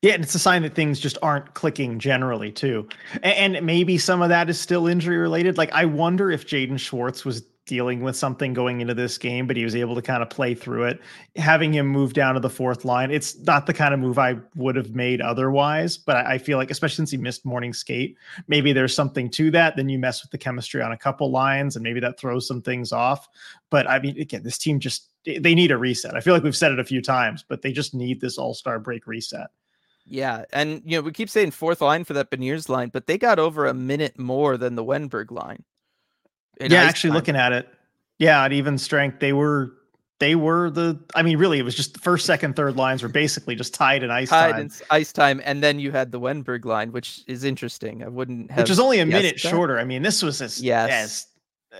[0.02, 2.88] Yeah, and it's a sign that things just aren't clicking generally too,
[3.22, 5.58] and, and maybe some of that is still injury related.
[5.58, 9.56] Like I wonder if Jaden Schwartz was dealing with something going into this game, but
[9.56, 11.00] he was able to kind of play through it.
[11.36, 14.36] Having him move down to the fourth line, it's not the kind of move I
[14.56, 15.96] would have made otherwise.
[15.96, 18.16] But I feel like, especially since he missed morning skate,
[18.48, 19.76] maybe there's something to that.
[19.76, 22.62] Then you mess with the chemistry on a couple lines, and maybe that throws some
[22.62, 23.28] things off.
[23.70, 26.16] But I mean, again, this team just they need a reset.
[26.16, 28.54] I feel like we've said it a few times, but they just need this all
[28.54, 29.50] star break reset.
[30.04, 33.18] Yeah, and you know we keep saying fourth line for that Beniers line, but they
[33.18, 35.62] got over a minute more than the Wennberg line
[36.70, 37.14] yeah, actually time.
[37.14, 37.68] looking at it,
[38.18, 39.72] yeah, at even strength, they were
[40.22, 40.96] they were the.
[41.16, 44.04] I mean, really, it was just the first, second, third lines were basically just tied
[44.04, 44.60] in ice tied time.
[44.60, 48.04] in ice time, and then you had the Wennberg line, which is interesting.
[48.04, 49.80] I wouldn't have, which was only a minute shorter.
[49.80, 50.90] I mean, this was as yes.
[50.90, 51.26] as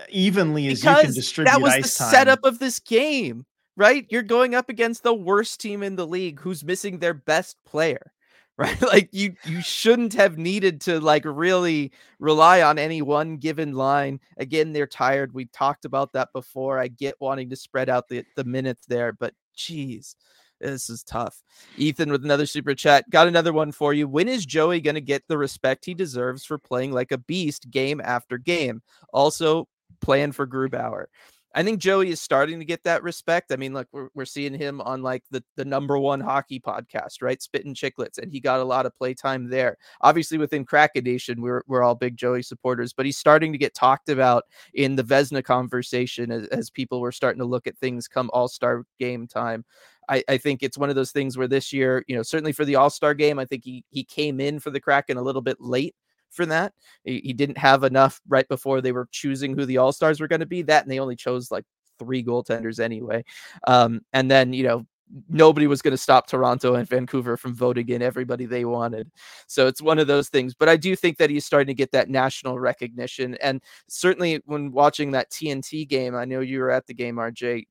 [0.08, 1.52] evenly because as you can distribute.
[1.52, 2.10] That was the time.
[2.10, 4.04] setup of this game, right?
[4.10, 8.12] You're going up against the worst team in the league, who's missing their best player
[8.58, 8.82] right?
[8.82, 14.20] Like you you shouldn't have needed to like really rely on any one given line.
[14.36, 15.32] Again they're tired.
[15.32, 16.78] We talked about that before.
[16.78, 20.16] I get wanting to spread out the the minutes there but geez
[20.60, 21.42] this is tough.
[21.76, 23.08] Ethan with another super chat.
[23.10, 24.06] Got another one for you.
[24.06, 28.00] When is joey to get the respect he deserves for playing like a beast game
[28.00, 28.82] after game?
[29.12, 29.66] Also
[30.00, 31.06] plan for grubauer
[31.54, 33.52] I think Joey is starting to get that respect.
[33.52, 37.20] I mean, look, we're, we're seeing him on like the, the number one hockey podcast,
[37.20, 37.42] right?
[37.42, 39.76] Spitting Chicklets, and he got a lot of playtime there.
[40.00, 43.74] Obviously, within Kraken Nation, we're, we're all big Joey supporters, but he's starting to get
[43.74, 48.08] talked about in the Vezina conversation as, as people were starting to look at things
[48.08, 49.64] come all star game time.
[50.08, 52.64] I, I, think it's one of those things where this year, you know, certainly for
[52.64, 55.42] the All Star game, I think he he came in for the Kraken a little
[55.42, 55.94] bit late
[56.32, 56.72] for that.
[57.04, 60.28] He, he didn't have enough right before they were choosing who the All Stars were
[60.28, 60.62] going to be.
[60.62, 61.64] That and they only chose like
[61.98, 63.24] three goaltenders anyway.
[63.66, 64.86] Um, and then you know
[65.28, 69.10] nobody was going to stop Toronto and Vancouver from voting in everybody they wanted.
[69.46, 70.54] So it's one of those things.
[70.54, 73.34] But I do think that he's starting to get that national recognition.
[73.36, 77.66] And certainly when watching that TNT game, I know you were at the game, RJ.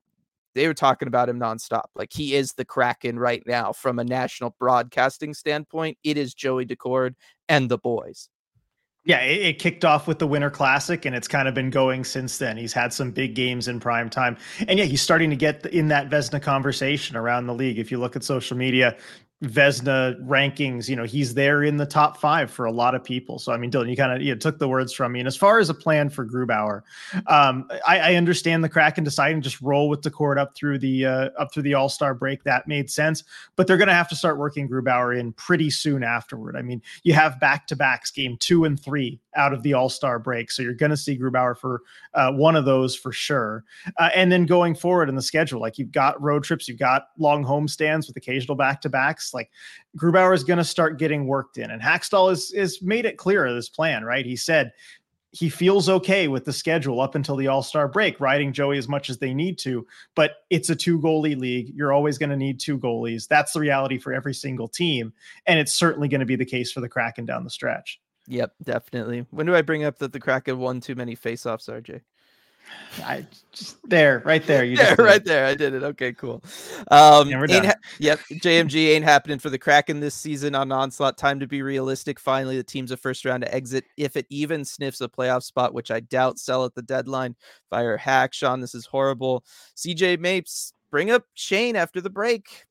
[0.53, 1.85] They were talking about him nonstop.
[1.95, 5.97] Like he is the Kraken right now from a national broadcasting standpoint.
[6.03, 7.15] It is Joey Daccord
[7.47, 8.29] and the boys.
[9.03, 12.03] Yeah, it, it, kicked off with the Winter Classic, and it's kind of been going
[12.03, 12.55] since then.
[12.55, 14.37] He's had some big games in prime time,
[14.67, 17.79] and yeah, he's starting to get in that Vezina conversation around the league.
[17.79, 18.95] If you look at social media,
[19.43, 23.39] Vezina rankings, you know, he's there in the top five for a lot of people.
[23.39, 25.19] So I mean, Dylan, you kind of you know, took the words from me.
[25.19, 26.83] And as far as a plan for Grubauer,
[27.27, 31.05] um, I, I, understand the crack Kraken deciding just roll with Daccord up through the
[31.05, 32.43] uh, up through the All Star break.
[32.43, 33.23] That made sense,
[33.55, 36.55] but they're going to have to start working Grubauer in pretty soon afterward.
[36.55, 39.89] I mean, you have back to backs, game two and three out of the All
[39.89, 43.63] Star break, so you're going to see Grubauer for uh, one of those for sure.
[43.97, 47.07] Uh, and then going forward in the schedule, like you've got road trips, you've got
[47.17, 49.51] long home stands with occasional back to backs like
[49.97, 53.45] Grubauer is going to start getting worked in, and Hakstol is is made it clear
[53.45, 54.03] of this plan.
[54.03, 54.71] Right, he said
[55.31, 58.89] he feels okay with the schedule up until the All Star break, riding Joey as
[58.89, 59.87] much as they need to.
[60.15, 61.71] But it's a two goalie league.
[61.73, 63.27] You're always going to need two goalies.
[63.27, 65.13] That's the reality for every single team,
[65.45, 67.99] and it's certainly going to be the case for the Kraken down the stretch.
[68.27, 69.25] Yep, definitely.
[69.31, 72.01] When do I bring up that the Kraken won too many faceoffs, RJ?
[73.03, 74.63] I just there, right there.
[74.63, 75.45] You there, right there.
[75.45, 75.83] I did it.
[75.83, 76.43] Okay, cool.
[76.89, 77.65] Um, yeah, we're done.
[77.65, 81.17] Ha- yep, JMG ain't happening for the Kraken this season on onslaught.
[81.17, 82.19] Time to be realistic.
[82.19, 85.73] Finally, the team's a first round to exit, if it even sniffs a playoff spot,
[85.73, 86.39] which I doubt.
[86.39, 87.35] Sell at the deadline.
[87.69, 88.59] Fire hack, Sean.
[88.59, 89.43] This is horrible.
[89.75, 92.65] CJ Mapes, bring up Shane after the break.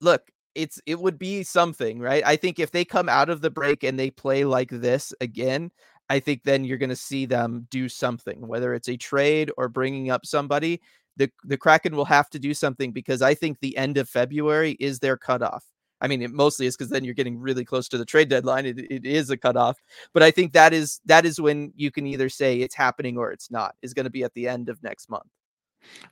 [0.00, 0.22] Look,
[0.56, 2.22] it's it would be something, right?
[2.26, 5.70] I think if they come out of the break and they play like this again,
[6.08, 9.68] I think then you're going to see them do something, whether it's a trade or
[9.68, 10.80] bringing up somebody.
[11.16, 14.76] The the Kraken will have to do something because I think the end of February
[14.78, 15.64] is their cutoff.
[16.00, 18.66] I mean, it mostly is because then you're getting really close to the trade deadline.
[18.66, 19.78] It, it is a cutoff,
[20.12, 23.32] but I think that is that is when you can either say it's happening or
[23.32, 23.74] it's not.
[23.82, 25.26] Is going to be at the end of next month.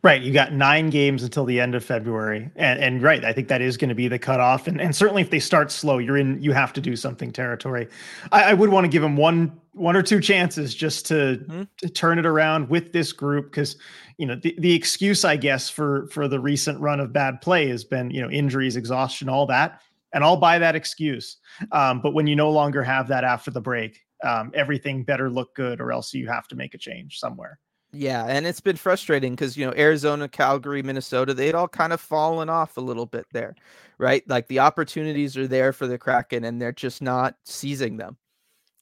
[0.03, 0.21] Right.
[0.21, 2.51] You got nine games until the end of February.
[2.57, 4.67] And, and right, I think that is going to be the cutoff.
[4.67, 7.89] And, and certainly if they start slow, you're in, you have to do something territory.
[8.31, 11.63] I, I would want to give them one, one or two chances just to, mm-hmm.
[11.79, 13.51] to turn it around with this group.
[13.51, 13.77] Cause
[14.19, 17.69] you know, the, the excuse, I guess, for, for the recent run of bad play
[17.69, 19.81] has been, you know, injuries, exhaustion, all that.
[20.13, 21.39] And I'll buy that excuse.
[21.73, 25.55] Um, but when you no longer have that after the break, um, everything better look
[25.55, 27.59] good or else you have to make a change somewhere.
[27.97, 32.01] Yeah, and it's been frustrating because you know Arizona, Calgary, Minnesota, they'd all kind of
[32.01, 33.55] fallen off a little bit there,
[33.99, 34.29] right?
[34.29, 38.17] Like the opportunities are there for the Kraken, and they're just not seizing them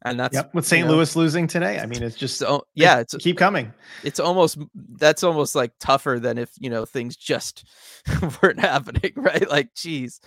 [0.04, 0.54] and that's yep.
[0.54, 0.88] with St.
[0.88, 1.78] Louis know, losing today.
[1.78, 3.72] I mean, it's just so, yeah, it's keep coming.
[4.02, 4.58] It's almost
[4.96, 7.64] that's almost like tougher than if you know things just
[8.42, 9.48] weren't happening, right?
[9.48, 10.20] Like, geez,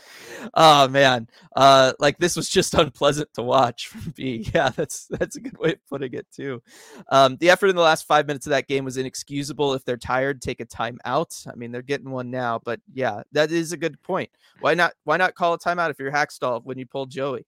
[0.54, 4.44] oh man, uh, like this was just unpleasant to watch from B.
[4.56, 6.62] Yeah, that's that's a good way of putting it too.
[7.10, 9.74] Um, the effort in the last five minutes of that game was inexcusable.
[9.74, 11.48] If they're tired, take a timeout.
[11.52, 14.30] I mean, they're getting one now, but yeah, that is a good point.
[14.62, 14.94] Why not?
[15.04, 17.46] Why not call a timeout if you're Hakstol when you pull Joey?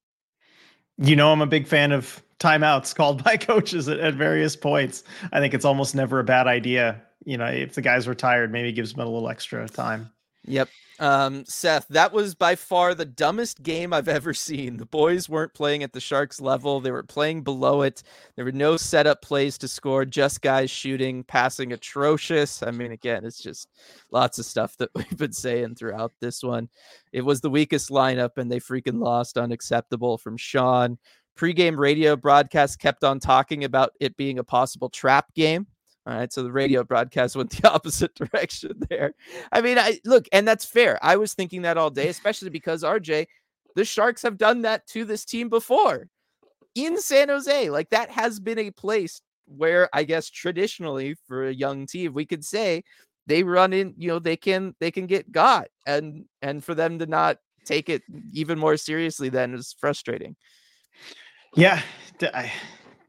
[0.98, 5.04] You know I'm a big fan of timeouts called by coaches at, at, various points.
[5.32, 7.02] I think it's almost never a bad idea.
[7.26, 10.12] You know, if the guy's retired, maybe gives them a little extra time.
[10.48, 10.70] Yep.
[11.00, 14.78] Um, Seth, that was by far the dumbest game I've ever seen.
[14.78, 18.02] The boys weren't playing at the Sharks level, they were playing below it.
[18.36, 22.64] There were no setup plays to score, just guys shooting, passing atrocious.
[22.64, 23.70] I mean, again, it's just
[24.12, 26.68] lots of stuff that we've been saying throughout this one.
[27.12, 30.98] It was the weakest lineup, and they freaking lost unacceptable from Sean.
[31.36, 35.68] Pre-game radio broadcast kept on talking about it being a possible trap game.
[36.08, 39.14] All right, so the radio broadcast went the opposite direction there.
[39.52, 40.98] I mean, I look, and that's fair.
[41.02, 43.28] I was thinking that all day, especially because RJ,
[43.76, 46.08] the Sharks have done that to this team before
[46.76, 47.70] in San Jose.
[47.70, 52.26] Like that has been a place where I guess traditionally for a young team, we
[52.26, 52.84] could say
[53.26, 57.00] they run in, you know, they can they can get got, and and for them
[57.00, 60.38] to not take it even more seriously then is frustrating.
[61.54, 61.82] Yeah,
[62.22, 62.52] I,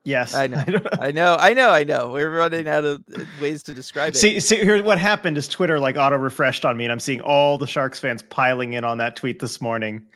[0.09, 0.64] Yes, I know.
[0.99, 1.37] I know.
[1.38, 1.71] I know.
[1.71, 2.09] I know.
[2.09, 3.05] We're running out of
[3.42, 4.16] ways to describe it.
[4.16, 7.21] See, see, here, what happened is Twitter like auto refreshed on me, and I'm seeing
[7.21, 10.07] all the Sharks fans piling in on that tweet this morning.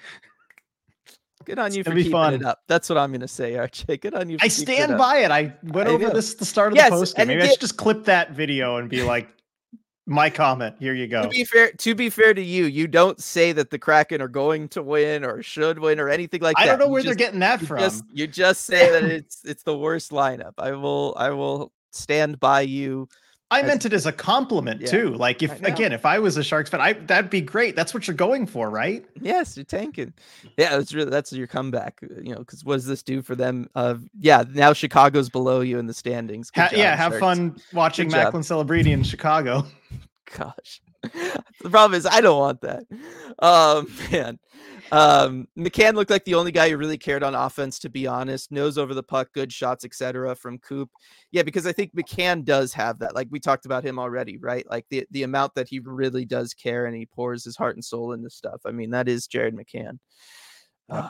[1.44, 2.34] Good on you for keeping fun.
[2.34, 2.62] it up.
[2.68, 3.98] That's what I'm going to say, Archie.
[3.98, 4.38] Good on you.
[4.40, 5.30] I stand it by it.
[5.30, 6.14] I went I over know.
[6.14, 7.18] this at the start of yes, the post.
[7.18, 9.28] Maybe it, I should just clip that video and be like,
[10.06, 10.76] my comment.
[10.78, 11.22] Here you go.
[11.22, 14.28] To be fair, to be fair to you, you don't say that the Kraken are
[14.28, 16.62] going to win or should win or anything like that.
[16.62, 17.78] I don't know you where just, they're getting that you from.
[17.78, 20.54] Just, you just say that it's it's the worst lineup.
[20.58, 23.08] I will I will stand by you.
[23.52, 25.10] I as, meant it as a compliment yeah, too.
[25.10, 27.76] Like if again, if I was a Sharks fan, I that'd be great.
[27.76, 29.04] That's what you're going for, right?
[29.20, 30.14] Yes, you're tanking.
[30.56, 32.00] Yeah, that's really that's your comeback.
[32.02, 33.68] You know, because what does this do for them?
[33.74, 36.50] Uh, yeah, now Chicago's below you in the standings.
[36.54, 37.20] Ha- job, yeah, have Sharks.
[37.20, 39.66] fun watching Macklin Celebrini in Chicago.
[40.36, 40.80] gosh.
[41.02, 42.84] The problem is I don't want that.
[43.38, 44.38] Um, man.
[44.90, 48.52] Um, McCann looked like the only guy who really cared on offense, to be honest.
[48.52, 50.34] Nose over the puck, good shots, etc.
[50.34, 50.90] From Coop.
[51.30, 53.14] Yeah, because I think McCann does have that.
[53.14, 54.68] Like we talked about him already, right?
[54.68, 57.84] Like the the amount that he really does care and he pours his heart and
[57.84, 58.60] soul into stuff.
[58.66, 59.98] I mean, that is Jared McCann.
[60.90, 61.08] Uh,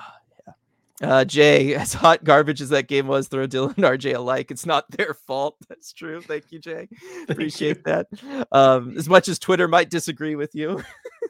[1.03, 4.51] uh, Jay, as hot garbage as that game was, throw Dylan and RJ alike.
[4.51, 5.57] It's not their fault.
[5.69, 6.21] That's true.
[6.23, 6.89] Thank you, Jay.
[7.29, 7.83] Appreciate you.
[7.85, 8.07] that.
[8.53, 10.83] Um, as much as Twitter might disagree with you.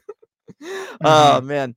[0.63, 0.95] mm-hmm.
[1.01, 1.75] Oh man.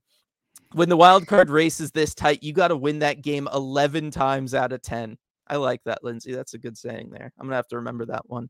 [0.73, 4.11] When the wild card race is this tight, you got to win that game 11
[4.11, 5.17] times out of 10.
[5.49, 6.33] I like that, Lindsay.
[6.33, 7.31] That's a good saying there.
[7.39, 8.49] I'm gonna have to remember that one.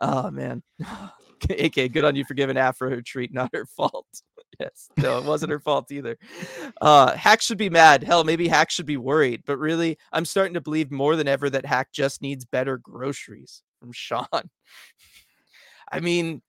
[0.00, 0.62] Oh man.
[1.48, 4.06] AK, good on you for giving Afro her treat, not her fault
[4.60, 4.90] yes.
[4.96, 6.18] No, it wasn't her fault either.
[6.80, 8.02] Uh, Hack should be mad.
[8.02, 9.42] Hell, maybe Hack should be worried.
[9.46, 13.62] But really, I'm starting to believe more than ever that Hack just needs better groceries
[13.78, 14.26] from Sean.
[15.92, 16.42] I mean,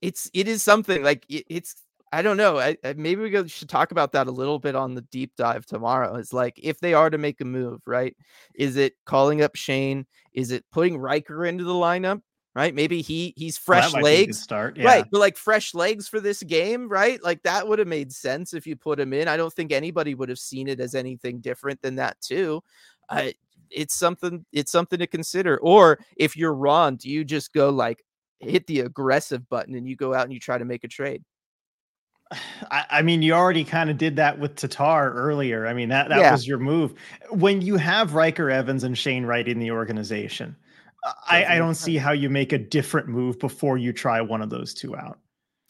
[0.00, 1.74] it's it is something like it, it's
[2.12, 2.58] I don't know.
[2.58, 5.66] I, I, maybe we should talk about that a little bit on the deep dive
[5.66, 6.14] tomorrow.
[6.16, 8.16] Is like if they are to make a move, right?
[8.54, 10.06] Is it calling up Shane?
[10.32, 12.22] Is it putting Ryker into the lineup?
[12.58, 12.74] right?
[12.74, 14.40] Maybe he he's fresh well, legs.
[14.40, 14.84] Start, yeah.
[14.84, 15.04] right?
[15.08, 17.22] But like fresh legs for this game, right?
[17.22, 19.28] Like that would have made sense if you put him in.
[19.28, 22.60] I don't think anybody would have seen it as anything different than that too.
[23.08, 23.28] Uh,
[23.70, 24.44] it's something.
[24.52, 25.58] It's something to consider.
[25.58, 28.04] Or if you're Ron, do you just go like
[28.40, 31.22] hit the aggressive button and you go out and you try to make a trade?
[32.70, 35.66] I, I mean, you already kind of did that with Tatar earlier.
[35.66, 36.32] I mean, that that yeah.
[36.32, 36.94] was your move.
[37.30, 40.54] When you have Ryker Evans and Shane Wright in the organization,
[41.28, 44.50] I, I don't see how you make a different move before you try one of
[44.50, 45.18] those two out.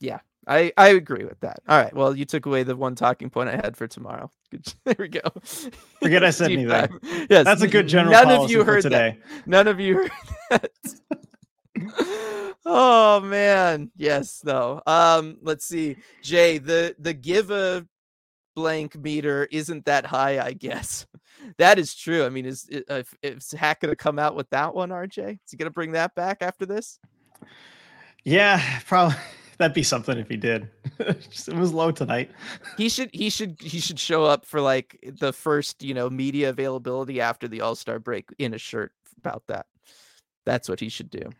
[0.01, 0.19] Yeah,
[0.49, 1.61] I, I agree with that.
[1.69, 1.95] All right.
[1.95, 4.31] Well, you took away the one talking point I had for tomorrow.
[4.87, 5.21] There we go.
[6.01, 6.99] Forget I said anything.
[7.29, 7.45] Yes.
[7.45, 9.19] That's a good general None of you heard today.
[9.21, 9.47] That.
[9.47, 10.11] None of you heard
[10.51, 10.71] that.
[12.67, 13.91] Oh man.
[13.97, 14.83] Yes, though.
[14.87, 15.97] Um, let's see.
[16.23, 17.87] Jay, the the give a
[18.55, 21.07] blank meter isn't that high, I guess
[21.59, 22.25] that is true.
[22.25, 25.35] I mean, is if, is Hack to come out with that one, RJ?
[25.35, 26.99] Is he to bring that back after this?
[28.25, 29.17] Yeah, probably.
[29.59, 30.71] That'd be something if he did.
[31.01, 32.31] it was low tonight.
[32.77, 36.51] He should he should he should show up for like the first, you know, media
[36.51, 39.67] availability after the All-Star break in a shirt about that.
[40.47, 41.31] That's what he should do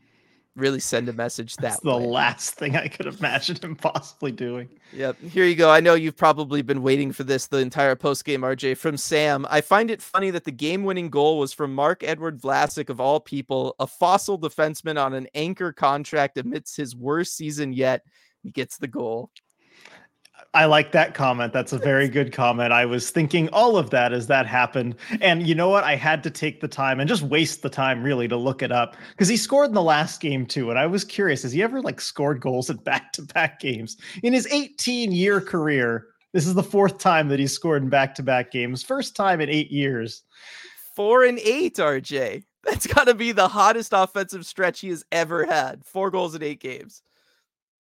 [0.57, 2.05] really send a message that That's the way.
[2.07, 4.69] last thing I could imagine him possibly doing.
[4.93, 5.21] Yep.
[5.21, 5.71] Here you go.
[5.71, 8.77] I know you've probably been waiting for this the entire post game, RJ.
[8.77, 12.89] From Sam, I find it funny that the game winning goal was from Marc-Edouard Vlasic,
[12.91, 18.03] of all people, a fossil defenseman on an anchor contract amidst his worst season yet.
[18.43, 19.31] He gets the goal.
[20.55, 21.53] I like that comment.
[21.53, 22.73] That's a very good comment.
[22.73, 24.97] I was thinking all of that as that happened.
[25.21, 25.85] And you know what?
[25.85, 28.73] I had to take the time and just waste the time really to look it
[28.73, 30.71] up because he scored in the last game too.
[30.71, 33.99] And I was curious, has he ever like scored goals in back to back games
[34.23, 36.07] in his 18 year career?
[36.33, 39.41] This is the fourth time that he's scored in back to back games, first time
[39.41, 40.23] in eight years.
[40.95, 42.45] Four and eight, RJ.
[42.65, 45.85] That's got to be the hottest offensive stretch he has ever had.
[45.85, 47.03] Four goals in eight games.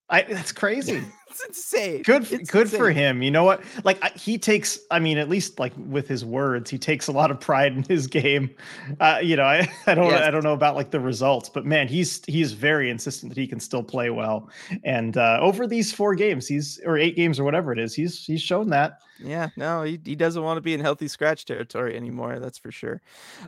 [0.08, 1.02] I, that's crazy.
[1.30, 2.02] It's insane.
[2.02, 2.80] Good, it's good insane.
[2.80, 3.22] for him.
[3.22, 3.62] You know what?
[3.84, 4.78] Like he takes.
[4.90, 7.82] I mean, at least like with his words, he takes a lot of pride in
[7.82, 8.50] his game.
[9.00, 10.22] Uh, you know, I, I don't, yes.
[10.22, 13.46] I don't know about like the results, but man, he's he's very insistent that he
[13.46, 14.48] can still play well.
[14.84, 18.24] And uh, over these four games, he's or eight games or whatever it is, he's
[18.24, 19.00] he's shown that.
[19.20, 22.38] Yeah, no, he, he doesn't want to be in healthy scratch territory anymore.
[22.38, 23.00] That's for sure.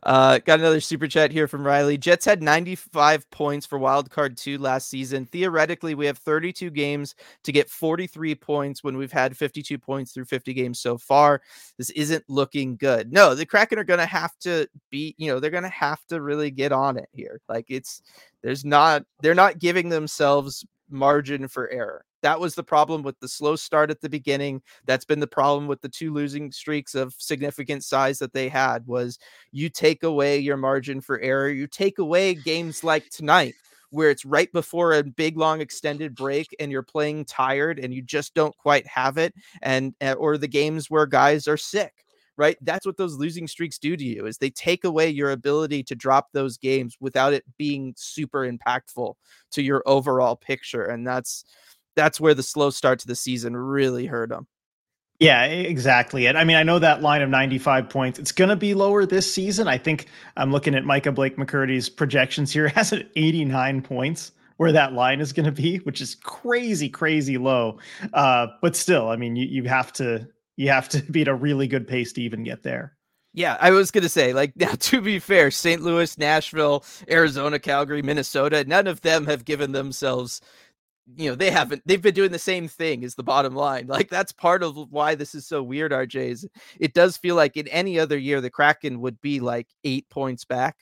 [0.02, 1.96] Uh, got another super chat here from Riley.
[1.96, 5.26] Jets had 95 points for wild card two last season.
[5.26, 7.14] Theoretically, we have 32 games
[7.44, 11.40] to get 43 points when we've had 52 points through 50 games so far.
[11.78, 13.12] This isn't looking good.
[13.12, 16.04] No, the Kraken are going to have to be, you know, they're going to have
[16.08, 17.40] to really get on it here.
[17.48, 18.02] Like it's,
[18.42, 22.04] there's not, they're not giving themselves margin for error.
[22.22, 24.60] That was the problem with the slow start at the beginning.
[24.84, 28.86] That's been the problem with the two losing streaks of significant size that they had
[28.86, 29.18] was
[29.52, 31.48] you take away your margin for error.
[31.48, 33.54] You take away games like tonight
[33.90, 38.02] where it's right before a big long extended break and you're playing tired and you
[38.02, 42.04] just don't quite have it and eh, or the games where guys are sick
[42.36, 45.82] right that's what those losing streaks do to you is they take away your ability
[45.82, 49.14] to drop those games without it being super impactful
[49.50, 51.44] to your overall picture and that's
[51.96, 54.46] that's where the slow start to the season really hurt them.
[55.20, 56.26] Yeah, exactly.
[56.26, 59.04] And I mean, I know that line of 95 points, it's going to be lower
[59.04, 59.68] this season.
[59.68, 60.06] I think
[60.38, 62.66] I'm looking at Micah Blake McCurdy's projections here.
[62.70, 66.88] It has an 89 points where that line is going to be, which is crazy,
[66.88, 67.78] crazy low.
[68.14, 70.26] Uh, but still, I mean, you, you have to
[70.56, 72.96] you have to be at a really good pace to even get there.
[73.32, 75.82] Yeah, I was going to say, like, now to be fair, St.
[75.82, 80.40] Louis, Nashville, Arizona, Calgary, Minnesota, none of them have given themselves
[81.16, 84.08] you know they haven't they've been doing the same thing is the bottom line like
[84.08, 86.46] that's part of why this is so weird rj's
[86.78, 90.44] it does feel like in any other year the kraken would be like eight points
[90.44, 90.76] back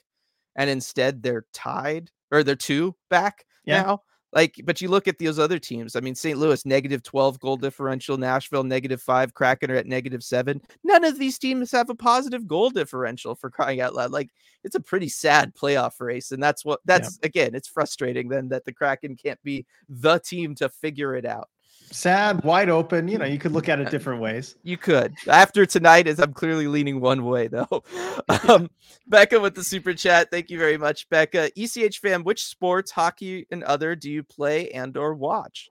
[0.57, 3.83] and instead they're tied or they're two back yeah.
[3.83, 4.03] now
[4.33, 5.97] like, but you look at those other teams.
[5.97, 6.39] I mean, St.
[6.39, 10.61] Louis negative 12 goal differential, Nashville negative five, Kraken are at negative seven.
[10.85, 14.11] None of these teams have a positive goal differential for crying out loud.
[14.11, 14.31] Like,
[14.65, 16.31] it's a pretty sad playoff race.
[16.31, 17.27] And that's what that's yeah.
[17.27, 21.49] again, it's frustrating then that the Kraken can't be the team to figure it out
[21.91, 23.09] sad, wide open.
[23.09, 24.57] You know, you could look at it different ways.
[24.63, 25.15] You could.
[25.29, 27.83] After tonight, as I'm clearly leaning one way, though.
[28.49, 28.71] um,
[29.07, 30.31] Becca with the super chat.
[30.31, 31.51] Thank you very much, Becca.
[31.57, 35.71] ECH fam, which sports, hockey and other, do you play and or watch?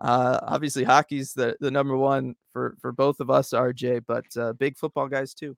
[0.00, 4.52] Uh, obviously, hockey's the the number one for for both of us, RJ, but uh,
[4.54, 5.56] big football guys too.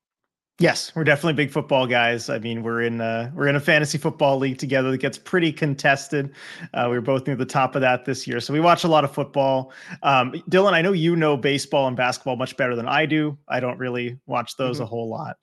[0.58, 2.30] Yes, we're definitely big football guys.
[2.30, 5.52] I mean, we're in uh, we're in a fantasy football league together that gets pretty
[5.52, 6.32] contested.
[6.72, 8.88] Uh, we are both near the top of that this year, so we watch a
[8.88, 9.72] lot of football.
[10.02, 13.36] Um, Dylan, I know you know baseball and basketball much better than I do.
[13.48, 14.84] I don't really watch those mm-hmm.
[14.84, 15.36] a whole lot.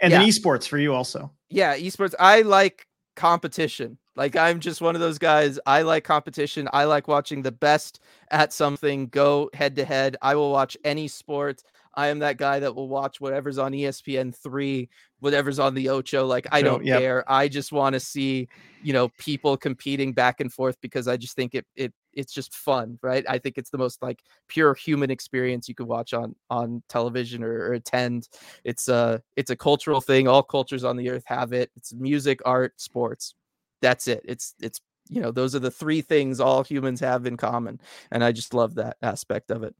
[0.00, 0.20] And yeah.
[0.20, 1.30] then esports for you also.
[1.50, 2.14] Yeah, esports.
[2.18, 2.86] I like
[3.16, 3.98] competition.
[4.16, 5.60] Like I'm just one of those guys.
[5.66, 6.68] I like competition.
[6.72, 10.16] I like watching the best at something go head to head.
[10.22, 11.62] I will watch any sport.
[11.98, 14.88] I am that guy that will watch whatever's on ESPN three,
[15.18, 16.26] whatever's on the Ocho.
[16.26, 17.00] Like I don't yep.
[17.00, 17.24] care.
[17.26, 18.48] I just want to see,
[18.84, 22.54] you know, people competing back and forth because I just think it it it's just
[22.54, 23.24] fun, right?
[23.28, 27.42] I think it's the most like pure human experience you could watch on on television
[27.42, 28.28] or, or attend.
[28.62, 30.28] It's a it's a cultural thing.
[30.28, 31.72] All cultures on the earth have it.
[31.74, 33.34] It's music, art, sports.
[33.82, 34.22] That's it.
[34.24, 37.80] It's it's you know those are the three things all humans have in common
[38.10, 39.74] and i just love that aspect of it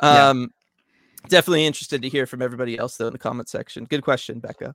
[0.00, 0.50] um
[1.28, 3.84] Definitely interested to hear from everybody else though in the comment section.
[3.84, 4.74] Good question, Becca.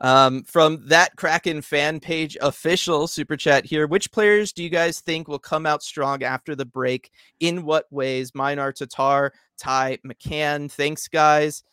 [0.00, 3.86] Um, from that Kraken fan page official super chat here.
[3.86, 7.10] Which players do you guys think will come out strong after the break?
[7.40, 8.34] In what ways?
[8.34, 10.70] Mine are Tatar, Ty, McCann.
[10.70, 11.62] Thanks, guys.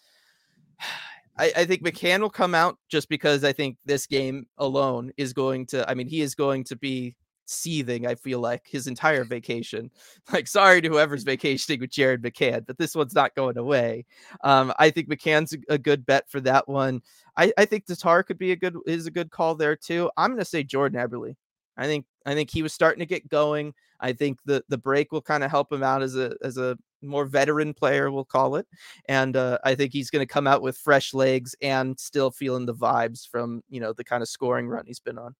[1.38, 5.32] I, I think McCann will come out just because I think this game alone is
[5.32, 5.90] going to.
[5.90, 7.16] I mean, he is going to be
[7.50, 9.92] seething, I feel like, his entire vacation.
[10.32, 14.06] Like, sorry to whoever's vacationing with Jared McCann, but this one's not going away.
[14.44, 17.02] Um, I think McCann's a, good bet for that one.
[17.36, 20.12] I, I think Tatar could be a good is a good call there too.
[20.18, 21.36] I'm gonna say Jordan Eberle.
[21.78, 23.74] I think I think he was starting to get going.
[24.00, 26.78] I think the the break will kind of help him out as a as a
[27.02, 28.68] more veteran player, we'll call it.
[29.08, 32.66] And uh, I think he's going to come out with fresh legs and still feeling
[32.66, 35.36] the vibes from you know the kind of scoring run he's been on.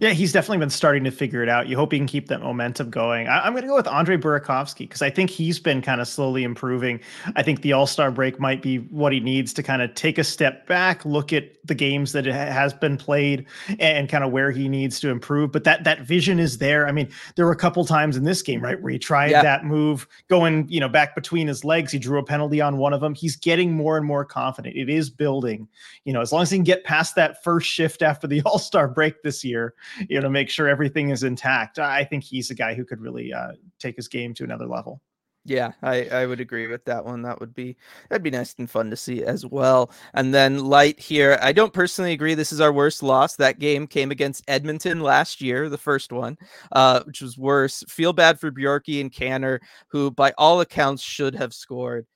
[0.00, 1.66] Yeah, he's definitely been starting to figure it out.
[1.66, 3.26] You hope he can keep that momentum going.
[3.26, 6.06] I, am going to go with Andre Burakovsky because I think he's been kind of
[6.06, 7.00] slowly improving.
[7.34, 10.16] I think the All Star break might be what he needs to kind of take
[10.16, 13.46] a step back, look at the games that has been played,
[13.80, 15.50] and, kind of where he needs to improve.
[15.50, 16.86] But that that vision is there.
[16.86, 19.42] I mean, there were a couple times in this game, right, where he tried yeah.
[19.42, 21.90] that move going, you know, back between his legs.
[21.90, 23.14] He drew a penalty on one of them.
[23.14, 24.76] He's getting more and more confident.
[24.76, 25.66] It is building.
[26.04, 28.60] You know, as long as he can get past that first shift after the All
[28.60, 29.74] Star break this year
[30.08, 31.78] you know, make sure everything is intact.
[31.78, 35.00] I think he's a guy who could really uh, take his game to another level.
[35.44, 37.22] Yeah, I, I would agree with that one.
[37.22, 37.76] That would be
[38.10, 39.90] that'd be nice and fun to see as well.
[40.12, 41.38] And then light here.
[41.40, 42.34] I don't personally agree.
[42.34, 43.36] This is our worst loss.
[43.36, 46.36] That game came against Edmonton last year, the first one,
[46.72, 47.82] uh, which was worse.
[47.88, 52.06] Feel bad for Bjorky and Canner, who by all accounts should have scored.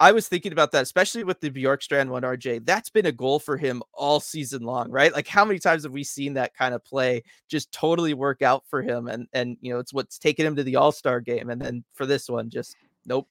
[0.00, 2.66] I was thinking about that, especially with the Bjorkstrand one, RJ.
[2.66, 5.12] That's been a goal for him all season long, right?
[5.12, 8.64] Like how many times have we seen that kind of play just totally work out
[8.66, 9.06] for him?
[9.06, 11.48] And and you know, it's what's taken him to the all-star game.
[11.48, 12.76] And then for this one, just
[13.06, 13.28] nope.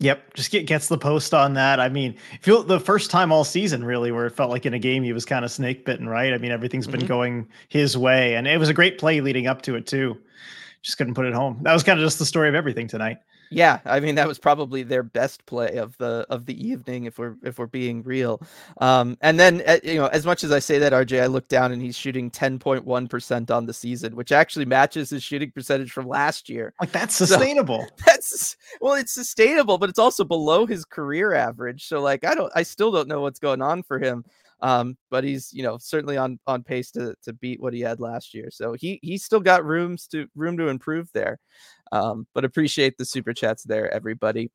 [0.00, 1.80] Yep, just get gets the post on that.
[1.80, 4.78] I mean, feel the first time all season really where it felt like in a
[4.78, 6.32] game he was kind of snake bitten, right?
[6.32, 7.08] I mean, everything's been mm-hmm.
[7.08, 10.16] going his way, and it was a great play leading up to it too.
[10.82, 11.58] Just couldn't put it home.
[11.62, 13.18] That was kind of just the story of everything tonight.
[13.50, 17.18] Yeah, I mean that was probably their best play of the of the evening if
[17.18, 18.40] we're if we're being real.
[18.80, 21.48] Um, and then uh, you know, as much as I say that, RJ, I look
[21.48, 25.22] down and he's shooting ten point one percent on the season, which actually matches his
[25.22, 26.74] shooting percentage from last year.
[26.80, 27.86] Like that's sustainable.
[27.88, 31.86] So, that's well, it's sustainable, but it's also below his career average.
[31.86, 34.24] So like, I don't, I still don't know what's going on for him.
[34.60, 38.00] Um, but he's you know certainly on on pace to to beat what he had
[38.00, 38.48] last year.
[38.50, 41.38] So he he's still got rooms to room to improve there.
[41.92, 44.50] Um, but appreciate the super chats there, everybody.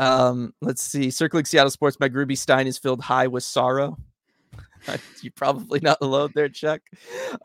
[0.00, 1.10] Um, let's see.
[1.10, 3.96] Circling Seattle Sports, my Gruby Stein is filled high with sorrow.
[5.22, 6.80] You're probably not alone there, Chuck.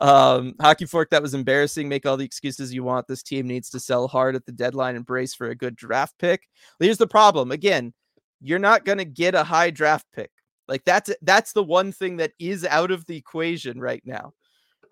[0.00, 1.88] Um, Hockey Fork, that was embarrassing.
[1.88, 3.08] Make all the excuses you want.
[3.08, 6.14] This team needs to sell hard at the deadline and brace for a good draft
[6.18, 6.48] pick.
[6.78, 7.50] Here's the problem.
[7.50, 7.92] Again,
[8.40, 10.30] you're not going to get a high draft pick.
[10.68, 14.32] Like that's that's the one thing that is out of the equation right now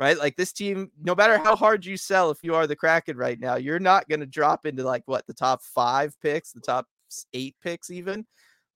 [0.03, 0.18] right?
[0.18, 3.39] Like this team, no matter how hard you sell, if you are the Kraken right
[3.39, 6.87] now, you're not going to drop into like what the top five picks, the top
[7.33, 8.27] eight picks, even.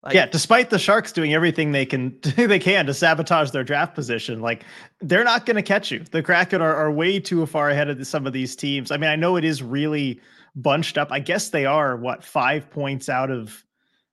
[0.05, 3.95] Like, yeah, despite the Sharks doing everything they can they can to sabotage their draft
[3.95, 4.65] position, like
[5.01, 6.05] they're not going to catch you.
[6.11, 8.93] The Kraken are, are way too far ahead of some of these teams.
[8.93, 10.21] I mean, I know it is really
[10.55, 11.09] bunched up.
[11.11, 13.65] I guess they are what five points out of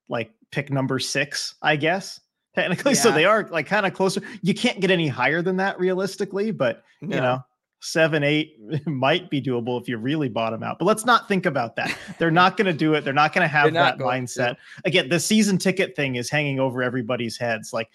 [0.10, 1.54] like pick number six.
[1.62, 2.20] I guess
[2.56, 3.00] technically, yeah.
[3.00, 4.22] so they are like kind of closer.
[4.42, 7.16] You can't get any higher than that realistically, but yeah.
[7.16, 7.44] you know,
[7.84, 10.80] seven, eight might be doable if you really bottom out.
[10.80, 11.96] But let's not think about that.
[12.18, 13.04] They're not going to do it.
[13.04, 14.56] They're not going to have that mindset.
[14.56, 14.58] To.
[14.86, 17.74] Again, the season ticket thing is hanging over everybody's heads.
[17.74, 17.90] Like,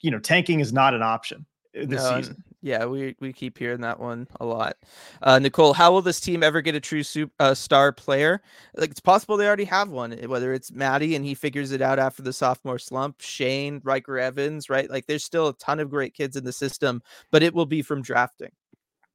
[0.00, 1.46] you know, tanking is not an option
[1.76, 2.44] uh, this no, season.
[2.60, 4.76] Yeah, we we keep hearing that one a lot.
[5.22, 8.42] Uh, Nicole, how will this team ever get a true super, uh, star player?
[8.76, 10.12] Like it's possible they already have one.
[10.12, 14.18] Eh, whether it's Matty and he figures it out after the sophomore slump, Shane, Ryker
[14.18, 14.90] Evans, right?
[14.90, 17.00] Like there's still a ton of great kids in the system,
[17.30, 18.50] but it will be from drafting.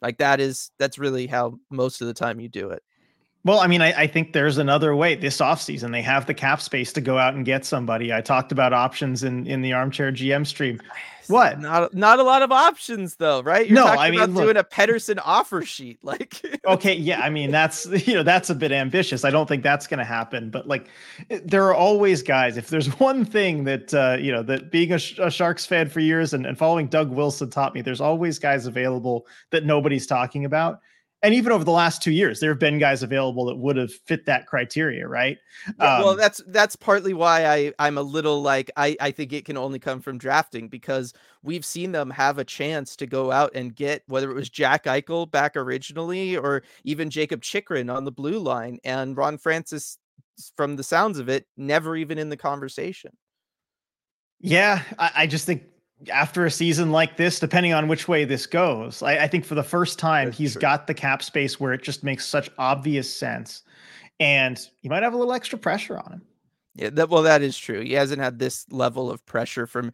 [0.02, 2.84] Like that is that's really how most of the time you do it.
[3.46, 5.92] Well, I mean, I, I, think there's another way this offseason.
[5.92, 8.14] They have the cap space to go out and get somebody.
[8.14, 10.82] I talked about options in in the armchair GM stream.
[11.28, 11.60] What?
[11.60, 13.68] Not not a lot of options though, right?
[13.68, 16.42] You're no, I mean, about look, doing a Pettersson offer sheet, like.
[16.66, 19.26] okay, yeah, I mean that's you know that's a bit ambitious.
[19.26, 20.50] I don't think that's going to happen.
[20.50, 20.88] But like,
[21.30, 22.58] eh, there are always guys.
[22.58, 26.00] If there's one thing that uh, you know that being a, a Sharks fan for
[26.00, 30.46] years and, and following Doug Wilson taught me, there's always guys available that nobody's talking
[30.46, 30.80] about
[31.24, 33.94] and even over the last two years, there have been guys available that would have
[33.94, 35.38] fit that criteria, right?
[35.80, 39.32] Yeah, um, well, that's that's partly why I I'm a little like I I think
[39.32, 43.32] it can only come from drafting because we've seen them have a chance to go
[43.32, 48.04] out and get whether it was Jack Eichel back originally or even Jakob Chychrun on
[48.04, 49.98] the blue line, and Ron Francis,
[50.58, 53.16] from the sounds of it, never even in the conversation.
[54.42, 55.64] Yeah, I, I just think
[56.12, 59.56] after a season like this, depending on which way this goes, I, I think for
[59.56, 60.62] the first time That's he's true.
[60.62, 63.64] got the cap space where it just makes such obvious sense,
[64.20, 66.22] and he might have a little extra pressure on him.
[66.76, 67.82] Yeah, that well, that is true.
[67.82, 69.92] He hasn't had this level of pressure from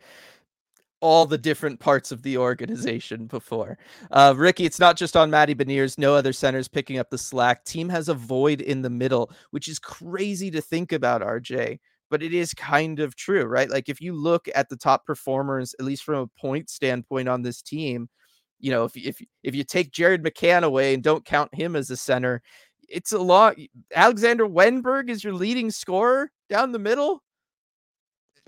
[1.02, 3.78] all the different parts of the organization before.
[4.12, 5.98] Uh, Ricky, it's not just on Matty Beniers.
[5.98, 7.64] No other centers picking up the slack.
[7.66, 11.80] Team has a void in the middle, which is crazy to think about, RJ
[12.10, 13.70] but it is kind of true, right?
[13.70, 17.42] Like if you look at the top performers, at least from a point standpoint on
[17.42, 18.10] this team,
[18.60, 21.90] you know, if if if you take Jared McCann away and don't count him as
[21.90, 22.42] a center,
[22.88, 23.56] it's a lot.
[23.96, 27.24] Alexander Wennberg is your leading scorer down the middle.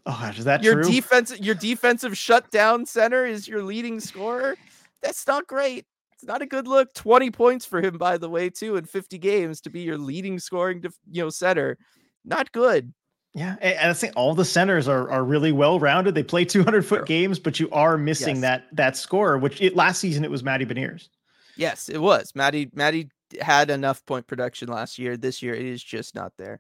[0.06, 0.92] Oh, is that your true?
[0.92, 1.40] defense?
[1.40, 4.58] Your defensive shutdown center is your leading scorer.
[5.02, 5.86] That's not great.
[6.14, 6.94] It's not a good look.
[6.94, 10.40] Twenty points for him, by the way, too, in fifty games to be your leading
[10.40, 11.78] scoring, you know, center.
[12.26, 12.94] Not good.
[13.34, 16.16] Yeah, and I think all the centers are are really well rounded.
[16.16, 17.06] They play 200 foot sure.
[17.06, 18.42] games, but you are missing yes.
[18.42, 19.38] that that score.
[19.38, 21.08] Which it, last season it was Matty Beniers.
[21.56, 22.70] Yes, it was Matty.
[22.74, 23.10] Matty
[23.40, 25.16] had enough point production last year.
[25.16, 26.60] This year it is just not there.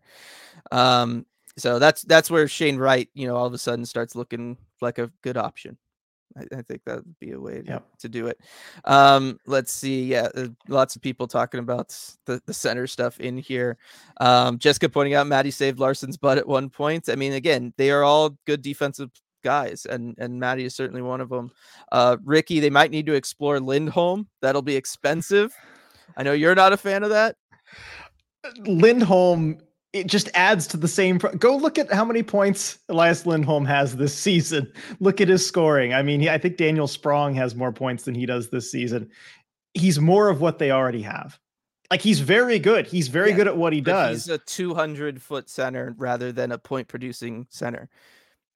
[0.71, 1.25] Um,
[1.57, 4.97] so that's that's where Shane Wright, you know, all of a sudden starts looking like
[4.97, 5.77] a good option.
[6.37, 7.85] I, I think that would be a way to, yep.
[7.99, 8.39] to do it.
[8.85, 10.05] Um, let's see.
[10.05, 11.89] Yeah, uh, lots of people talking about
[12.25, 13.77] the, the center stuff in here.
[14.19, 17.09] Um, Jessica pointing out Matty saved Larsson's butt at one point.
[17.09, 19.09] I mean, again, they are all good defensive
[19.43, 21.51] guys, and and Matty is certainly one of them.
[21.91, 24.27] Uh, Ricky, they might need to explore Lindholm.
[24.41, 25.53] That'll be expensive.
[26.17, 27.35] I know you're not a fan of that.
[28.65, 29.59] Lindholm
[29.93, 31.19] it just adds to the same.
[31.19, 34.71] Pro- Go look at how many points Elias Lindholm has this season.
[34.99, 35.93] Look at his scoring.
[35.93, 39.09] I mean, I think Daniel Sprong has more points than he does this season.
[39.73, 41.37] He's more of what they already have.
[41.89, 42.87] Like he's very good.
[42.87, 44.25] He's very yeah, good at what he does.
[44.25, 47.89] He's a 200 foot center rather than a point producing center.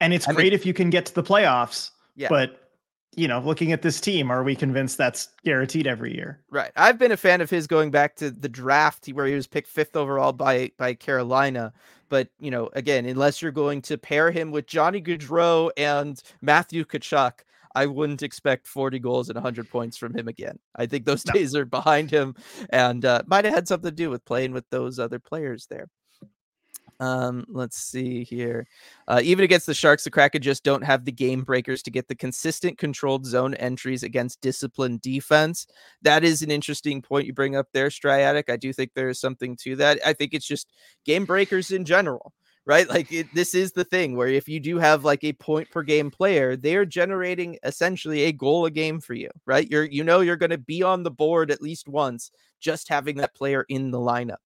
[0.00, 1.90] And it's I great mean, if you can get to the playoffs.
[2.14, 2.28] Yeah.
[2.30, 2.65] But
[3.14, 6.40] you know, looking at this team, are we convinced that's guaranteed every year?
[6.50, 6.70] Right.
[6.76, 9.68] I've been a fan of his going back to the draft where he was picked
[9.68, 11.72] fifth overall by by Carolina.
[12.08, 16.84] But you know, again, unless you're going to pair him with Johnny Gaudreau and Matthew
[16.84, 17.40] Tkachuk,
[17.74, 20.58] I wouldn't expect 40 goals and 100 points from him again.
[20.76, 21.34] I think those no.
[21.34, 22.34] days are behind him,
[22.70, 25.88] and uh, might have had something to do with playing with those other players there.
[26.98, 28.66] Um, let's see here.
[29.06, 32.08] Uh, even against the Sharks, the Kraken just don't have the game breakers to get
[32.08, 35.66] the consistent controlled zone entries against disciplined defense.
[36.02, 38.48] That is an interesting point you bring up there, Striatic.
[38.48, 40.00] I do think there is something to that.
[40.06, 40.72] I think it's just
[41.04, 42.32] game breakers in general
[42.68, 42.88] right?
[42.88, 45.84] Like it, this is the thing where if you do have like a point per
[45.84, 49.70] game player, they are generating essentially a goal a game for you, right?
[49.70, 53.18] You're you know you're going to be on the board at least once just having
[53.18, 54.38] that player in the lineup,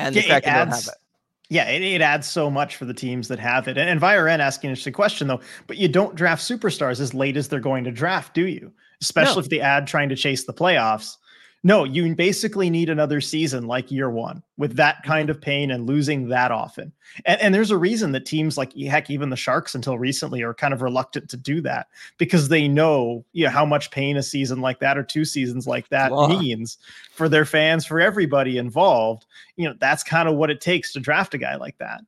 [0.00, 1.07] and yeah, the Kraken adds, don't have it
[1.50, 3.78] Yeah, it, it, adds so much for the teams that have it.
[3.78, 7.38] And, and Viren asking an interesting question though, but you don't draft superstars as late
[7.38, 8.70] as they're going to draft, do you?
[9.00, 9.40] Especially no.
[9.40, 11.16] if they add trying to chase the playoffs.
[11.64, 15.08] No, you basically need another season like year one with that mm-hmm.
[15.08, 16.92] kind of pain and losing that often.
[17.26, 20.54] And, and, there's a reason that teams like heck, even the Sharks until recently are
[20.54, 24.22] kind of reluctant to do that because they know you know how much pain a
[24.22, 26.78] season like that or two seasons like that means
[27.12, 29.26] for their fans, for everybody involved.
[29.56, 32.02] You know, that's kind of what it takes to draft a guy like that.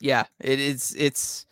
[0.00, 0.94] Yeah, it is.
[0.98, 1.46] It's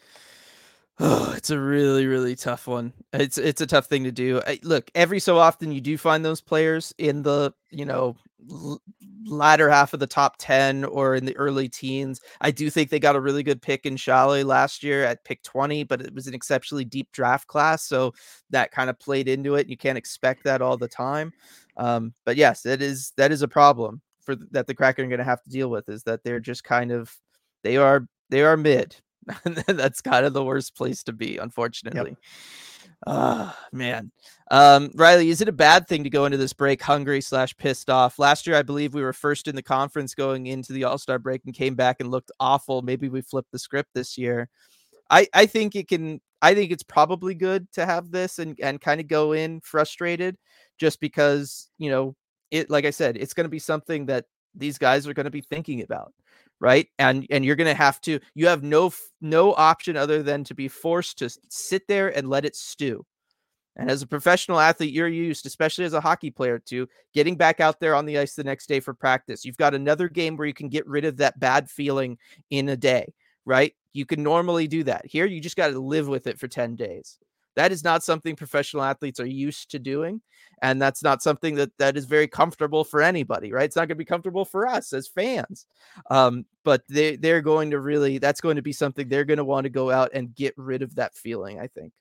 [1.01, 2.93] Oh, it's a really, really tough one.
[3.13, 4.41] It's it's a tough thing to do.
[4.47, 8.17] I, look, every so often you do find those players in the you know
[8.51, 8.81] l-
[9.27, 12.21] latter half of the top ten or in the early teens.
[12.41, 15.43] I do think they got a really good pick in Sale last year at pick
[15.43, 18.13] twenty, but it was an exceptionally deep draft class, so
[18.51, 19.69] that kind of played into it.
[19.69, 21.33] You can't expect that all the time.
[21.77, 25.19] Um, but yes, that is that is a problem for that the Kraken are going
[25.19, 25.89] to have to deal with.
[25.89, 27.17] Is that they're just kind of
[27.65, 28.97] they are they are mid
[29.67, 32.11] that's kind of the worst place to be, unfortunately.
[32.11, 32.19] Yep.
[33.07, 34.13] Ah, man.
[34.51, 37.89] Um, Riley, is it a bad thing to go into this break hungry slash pissed
[37.89, 38.19] off?
[38.19, 41.19] Last year, I believe we were first in the conference going into the All Star
[41.19, 42.83] break and came back and looked awful.
[42.83, 44.49] Maybe we flipped the script this year.
[45.09, 46.21] I I think it can.
[46.43, 50.37] I think it's probably good to have this and and kind of go in frustrated,
[50.79, 52.17] just because you know
[52.51, 52.69] it.
[52.71, 55.43] Like I said, it's going to be something that these guys are going to be
[55.43, 56.13] thinking about
[56.61, 56.89] right?
[56.99, 60.55] And and you're going to have to you have no no option other than to
[60.55, 63.05] be forced to sit there and let it stew.
[63.77, 67.61] And as a professional athlete you're used especially as a hockey player to getting back
[67.61, 69.45] out there on the ice the next day for practice.
[69.45, 72.19] You've got another game where you can get rid of that bad feeling
[72.51, 73.13] in a day
[73.47, 73.75] right?
[73.93, 75.07] You can normally do that.
[75.07, 77.19] Here you just got to live with it for 10 days
[77.61, 80.23] that is not something professional athletes are used to doing,
[80.63, 83.53] and that's not something that that is very comfortable for anybody.
[83.53, 83.65] Right?
[83.65, 85.67] It's not going to be comfortable for us as fans.
[86.11, 89.45] Um, but they they're going to really that's going to be something they're going to
[89.45, 91.61] want to go out and get rid of that feeling.
[91.61, 91.93] I think.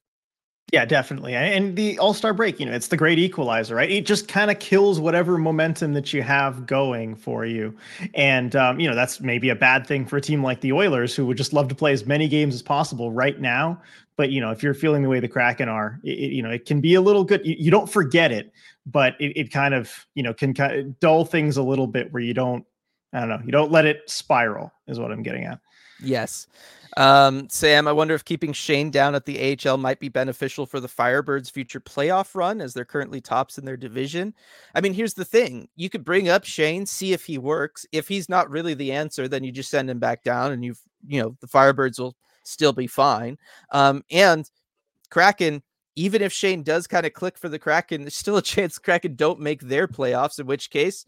[0.72, 1.36] Yeah, definitely.
[1.36, 3.90] And the All Star break, you know, it's the great equalizer, right?
[3.90, 7.76] It just kind of kills whatever momentum that you have going for you.
[8.14, 11.16] And, um, you know, that's maybe a bad thing for a team like the Oilers,
[11.16, 13.82] who would just love to play as many games as possible right now.
[14.16, 16.66] But, you know, if you're feeling the way the Kraken are, it, you know, it
[16.66, 17.44] can be a little good.
[17.46, 18.52] You, you don't forget it,
[18.86, 22.14] but it, it kind of, you know, can kind of dull things a little bit
[22.14, 22.64] where you don't,
[23.12, 25.60] I don't know, you don't let it spiral, is what I'm getting at.
[26.02, 26.48] Yes.
[26.98, 30.80] Um, Sam, I wonder if keeping Shane down at the AHL might be beneficial for
[30.80, 34.34] the Firebirds' future playoff run as they're currently tops in their division.
[34.74, 37.86] I mean, here's the thing you could bring up Shane, see if he works.
[37.92, 40.82] If he's not really the answer, then you just send him back down and you've,
[41.08, 43.38] you know, the Firebirds will still be fine.
[43.72, 44.50] Um, and
[45.10, 45.62] Kraken,
[45.96, 49.16] even if Shane does kind of click for the Kraken, there's still a chance Kraken
[49.16, 51.06] don't make their playoffs, in which case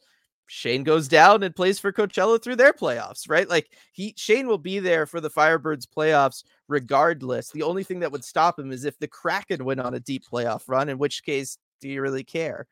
[0.53, 3.47] Shane goes down and plays for Coachella through their playoffs, right?
[3.47, 7.51] Like he Shane will be there for the Firebirds playoffs regardless.
[7.51, 10.23] The only thing that would stop him is if the Kraken went on a deep
[10.29, 12.67] playoff run, in which case do you really care?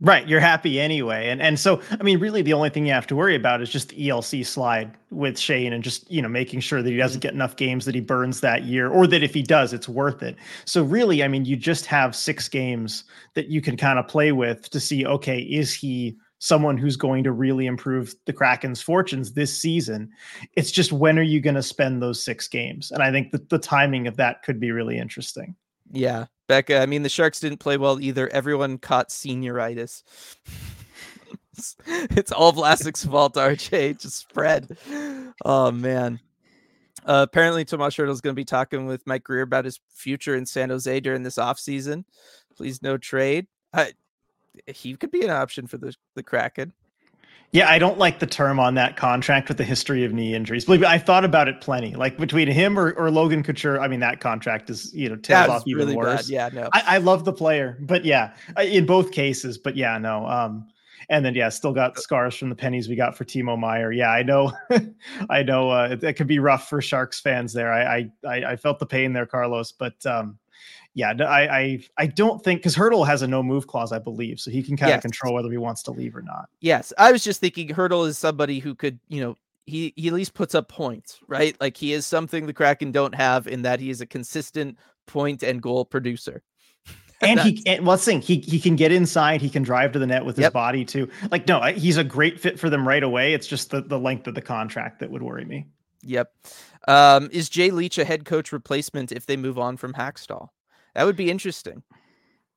[0.00, 1.28] Right, you're happy anyway.
[1.28, 3.70] And and so I mean really the only thing you have to worry about is
[3.70, 7.20] just the ELC slide with Shane and just, you know, making sure that he doesn't
[7.20, 10.24] get enough games that he burns that year or that if he does it's worth
[10.24, 10.34] it.
[10.64, 13.04] So really, I mean, you just have 6 games
[13.34, 17.24] that you can kind of play with to see okay, is he someone who's going
[17.24, 20.10] to really improve the Kraken's fortunes this season.
[20.56, 22.90] It's just when are you going to spend those six games?
[22.90, 25.56] And I think that the timing of that could be really interesting.
[25.90, 26.26] Yeah.
[26.46, 28.28] Becca, I mean, the Sharks didn't play well either.
[28.28, 30.02] Everyone caught senioritis.
[31.86, 34.02] it's all Vlasic's fault, RJ.
[34.02, 34.76] Just spread.
[35.46, 36.20] Oh, man.
[37.06, 40.36] Uh, apparently, Tomas Hertl is going to be talking with Mike Grier about his future
[40.36, 42.04] in San Jose during this offseason.
[42.54, 43.46] Please, no trade.
[43.72, 43.94] I,
[44.66, 46.72] he could be an option for the the Kraken.
[47.54, 50.64] Yeah, I don't like the term on that contract with the history of knee injuries.
[50.64, 51.94] Believe me, I thought about it plenty.
[51.94, 55.48] Like between him or, or Logan Couture, I mean that contract is you know tails
[55.48, 56.28] off even really worse.
[56.28, 56.52] Bad.
[56.52, 59.56] Yeah, no, I, I, love the player, but yeah, in both cases.
[59.56, 60.26] But yeah, no.
[60.26, 60.66] Um,
[61.08, 63.92] and then yeah, still got uh scars from the pennies we got for Timo Meier.
[63.92, 64.52] Yeah, I know,
[65.30, 67.72] I know uh, it, it, could be rough for Sharks fans there.
[67.72, 70.38] I I I felt the pain there, Carlos, but um,
[70.94, 74.40] yeah, I I, I don't think because Hertl has a no move clause, I believe,
[74.40, 74.98] so he can kind yes.
[74.98, 76.48] of control whether he wants to leave or not.
[76.60, 79.36] Yes, I was just thinking Hertl is somebody who could, you know,
[79.66, 81.56] he he at least puts up points, right?
[81.60, 85.42] Like he is something the Kraken don't have in that he is a consistent point
[85.42, 86.42] and goal producer.
[87.20, 90.06] and he and let's think he he can get inside, he can drive to the
[90.06, 90.52] net with his yep.
[90.52, 91.08] body too.
[91.30, 93.34] Like no, he's a great fit for them right away.
[93.34, 95.66] It's just the the length of the contract that would worry me.
[96.02, 96.32] Yep.
[96.86, 100.48] Um, is Jay Leach a head coach replacement if they move on from Hakstol?
[100.94, 101.82] That would be interesting.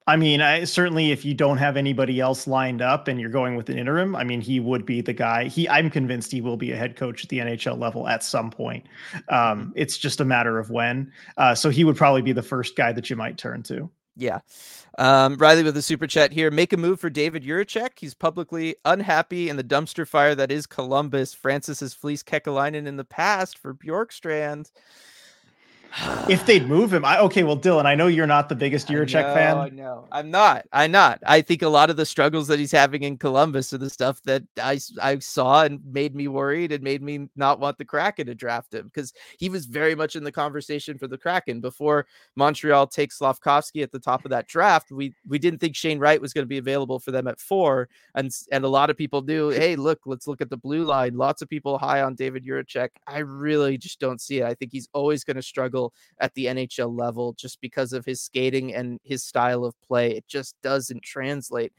[0.07, 3.57] I mean, I certainly if you don't have anybody else lined up and you're going
[3.57, 5.49] with an interim, I mean, he would be the guy.
[5.49, 8.49] He, I'm convinced he will be a head coach at the NHL level at some
[8.49, 8.85] point.
[9.27, 9.71] Um, mm-hmm.
[9.75, 11.11] it's just a matter of when.
[11.35, 13.89] Uh, so he would probably be the first guy that you might turn to.
[14.15, 14.39] Yeah.
[14.97, 16.49] Um, Riley with a super chat here.
[16.51, 17.91] Make a move for David Jiricek.
[17.97, 21.33] He's publicly unhappy in the dumpster fire that is Columbus.
[21.33, 24.71] Francis has fleeced Kekalainen in the past for Bjorkstrand
[26.29, 27.43] if they'd move him, I okay.
[27.43, 29.57] Well, Dylan, I know you're not the biggest Jiricek fan.
[29.57, 30.07] I know.
[30.11, 30.65] I'm not.
[30.71, 31.19] I'm not.
[31.25, 34.21] I think a lot of the struggles that he's having in Columbus are the stuff
[34.23, 38.27] that I I saw and made me worried and made me not want the Kraken
[38.27, 42.05] to draft him because he was very much in the conversation for the Kraken before
[42.35, 44.91] Montreal takes Slafkovsky at the top of that draft.
[44.91, 47.89] We we didn't think Shane Wright was going to be available for them at four,
[48.15, 49.49] and and a lot of people knew.
[49.49, 51.17] Hey, look, let's look at the blue line.
[51.17, 52.89] Lots of people high on David Jiricek.
[53.05, 54.45] I really just don't see it.
[54.45, 55.76] I think he's always going to struggle
[56.19, 60.11] at the NHL level just because of his skating and his style of play.
[60.11, 61.73] It just doesn't translate.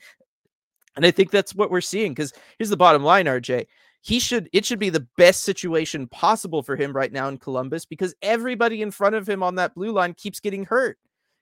[0.96, 3.66] And I think that's what we're seeing because here's the bottom line, RJ.
[4.01, 7.84] He should it should be the best situation possible for him right now in Columbus
[7.84, 10.99] because everybody in front of him on that blue line keeps getting hurt.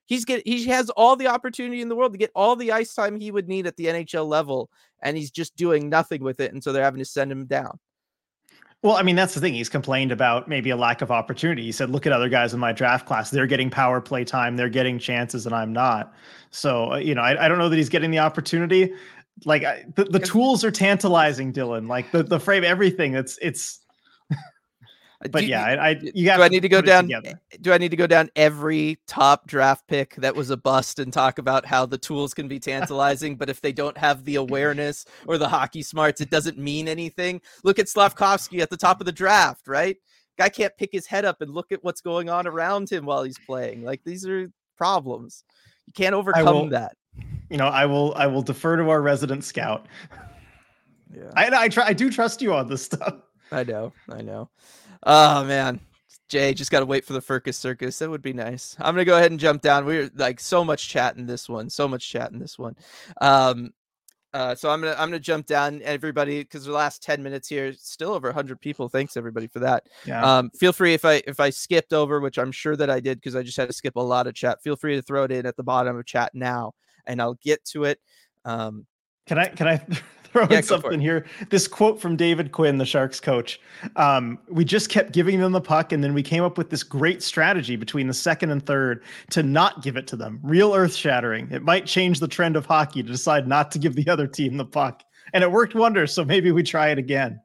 [0.07, 2.95] He's get he has all the opportunity in the world to get all the ice
[2.95, 4.71] time he would need at the NHL level,
[5.03, 7.79] and he's just doing nothing with it, and so they're having to send him down.
[8.83, 9.55] Well, I mean, that's the thing.
[9.55, 11.63] He's complained about maybe a lack of opportunity.
[11.65, 13.31] He said, look at other guys in my draft class.
[13.31, 16.13] They're getting power play time, they're getting chances, and I'm not.
[16.51, 18.93] So, uh, you know, I, I don't know that he's getting the opportunity.
[19.45, 21.89] Like I, the, the tools are tantalizing, Dylan.
[21.89, 23.15] Like the, the frame, everything.
[23.15, 23.81] It's it's
[25.25, 26.37] Uh, but do, yeah, I, I you got.
[26.37, 27.11] Do I need to go down?
[27.13, 30.99] Eh, do I need to go down every top draft pick that was a bust
[30.99, 34.37] and talk about how the tools can be tantalizing, but if they don't have the
[34.37, 37.41] awareness or the hockey smarts, it doesn't mean anything.
[37.65, 39.97] Look at Slafkovsky at the top of the draft, right?
[40.39, 43.23] Guy can't pick his head up and look at what's going on around him while
[43.23, 43.83] he's playing.
[43.83, 45.45] Like these are problems.
[45.87, 46.97] You can't overcome will, that.
[47.49, 48.13] You know, I will.
[48.17, 49.87] I will defer to our resident scout.
[51.15, 51.87] Yeah, I, I try.
[51.87, 53.15] I do trust you on this stuff.
[53.53, 53.93] I know.
[54.11, 54.51] I know.
[55.03, 55.81] Oh man,
[56.29, 57.99] Jay, just got to wait for the Firkus Circus.
[57.99, 58.77] That would be nice.
[58.79, 59.85] I'm gonna go ahead and jump down.
[59.85, 62.77] We're like so much chat in this one, so much chat in this one.
[63.21, 63.73] Um,
[64.35, 67.73] uh, so I'm gonna I'm gonna jump down everybody because the last 10 minutes here,
[67.73, 68.89] still over 100 people.
[68.89, 69.85] Thanks everybody for that.
[70.05, 70.23] Yeah.
[70.23, 73.19] Um, feel free if I if I skipped over, which I'm sure that I did
[73.19, 74.63] because I just had to skip a lot of chat.
[74.63, 76.73] Feel free to throw it in at the bottom of chat now,
[77.07, 77.99] and I'll get to it.
[78.45, 78.87] Um,
[79.27, 79.81] can I can I
[80.37, 81.25] throw yeah, in something here.
[81.51, 83.61] This quote from David Quinn, the Sharks coach.
[83.97, 86.83] Um, we just kept giving them the puck, and then we came up with this
[86.83, 90.41] great strategy between the second and third to not give it to them.
[90.43, 91.49] Real earth shattering.
[91.51, 94.57] It might change the trend of hockey to decide not to give the other team
[94.57, 95.03] the puck.
[95.33, 96.13] And it worked wonders.
[96.13, 97.41] So maybe we try it again.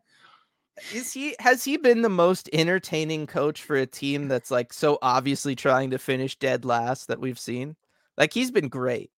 [0.94, 4.98] Is he has he been the most entertaining coach for a team that's like so
[5.02, 7.76] obviously trying to finish dead last that we've seen?
[8.18, 9.12] Like he's been great.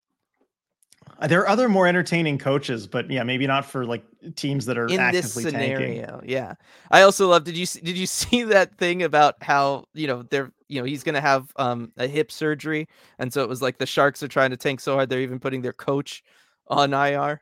[1.20, 4.04] Uh, there are other more entertaining coaches, but yeah, maybe not for like
[4.36, 6.06] teams that are in this scenario.
[6.06, 6.30] Tanking.
[6.30, 6.56] Yeah,
[6.92, 7.44] I also love.
[7.44, 11.04] Did you did you see that thing about how you know they're you know he's
[11.04, 12.88] gonna have um a hip surgery,
[13.20, 15.40] and so it was like the Sharks are trying to tank so hard they're even
[15.40, 16.24] putting their coach
[16.68, 17.42] on IR.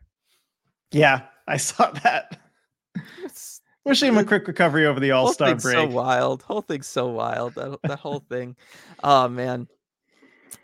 [0.92, 2.40] Yeah, I saw that.
[3.84, 5.76] Wishing him a quick recovery over the All Star break.
[5.76, 7.56] So wild, whole thing's so wild.
[7.56, 8.56] That that whole thing.
[9.04, 9.68] Oh man.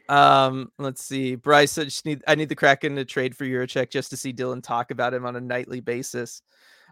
[0.10, 1.36] Um, let's see.
[1.36, 4.34] Bryce, I just need I need the Kraken to trade for Jiricek just to see
[4.34, 6.42] Dylan talk about him on a nightly basis.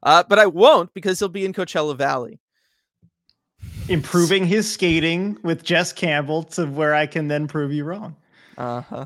[0.04, 2.40] Uh, but I won't because he'll be in Coachella Valley.
[3.88, 8.16] Improving his skating with Jess Campbell to where I can then prove you wrong.
[8.58, 9.06] Uh-huh.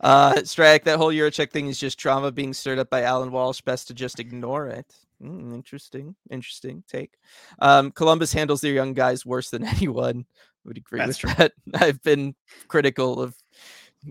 [0.00, 3.60] Uh Strike, that whole Jiricek thing is just trauma being stirred up by Alan Walsh.
[3.60, 4.86] Best to just ignore it.
[5.22, 7.14] Mm, interesting, interesting take.
[7.60, 10.26] Um, Columbus handles their young guys worse than anyone
[10.64, 11.34] would agree That's with true.
[11.36, 11.52] that.
[11.82, 12.34] I've been
[12.68, 13.36] critical of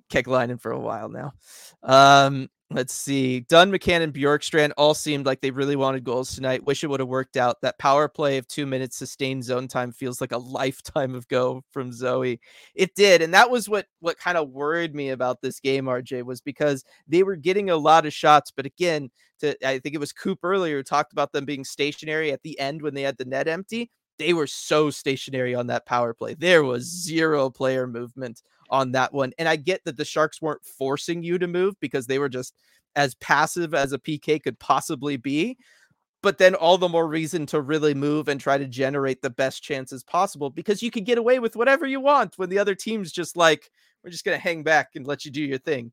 [0.09, 1.33] Kekalainen for a while now.
[1.83, 3.41] Um, let's see.
[3.41, 6.65] Dunn, McCann, and Bjorkstrand all seemed like they really wanted goals tonight.
[6.65, 7.61] Wish it would have worked out.
[7.61, 11.63] That power play of two minutes sustained zone time feels like a lifetime of go
[11.71, 12.39] from Zoe.
[12.75, 15.85] It did, and that was what what kind of worried me about this game.
[15.85, 19.95] RJ was because they were getting a lot of shots, but again, to I think
[19.95, 23.03] it was Coop earlier who talked about them being stationary at the end when they
[23.03, 26.33] had the net empty they were so stationary on that power play.
[26.33, 29.33] There was zero player movement on that one.
[29.37, 32.55] And I get that the Sharks weren't forcing you to move because they were just
[32.95, 35.57] as passive as a PK could possibly be.
[36.21, 39.61] But then all the more reason to really move and try to generate the best
[39.61, 43.11] chances possible because you could get away with whatever you want when the other team's
[43.11, 43.69] just like,
[44.03, 45.91] we're just going to hang back and let you do your thing.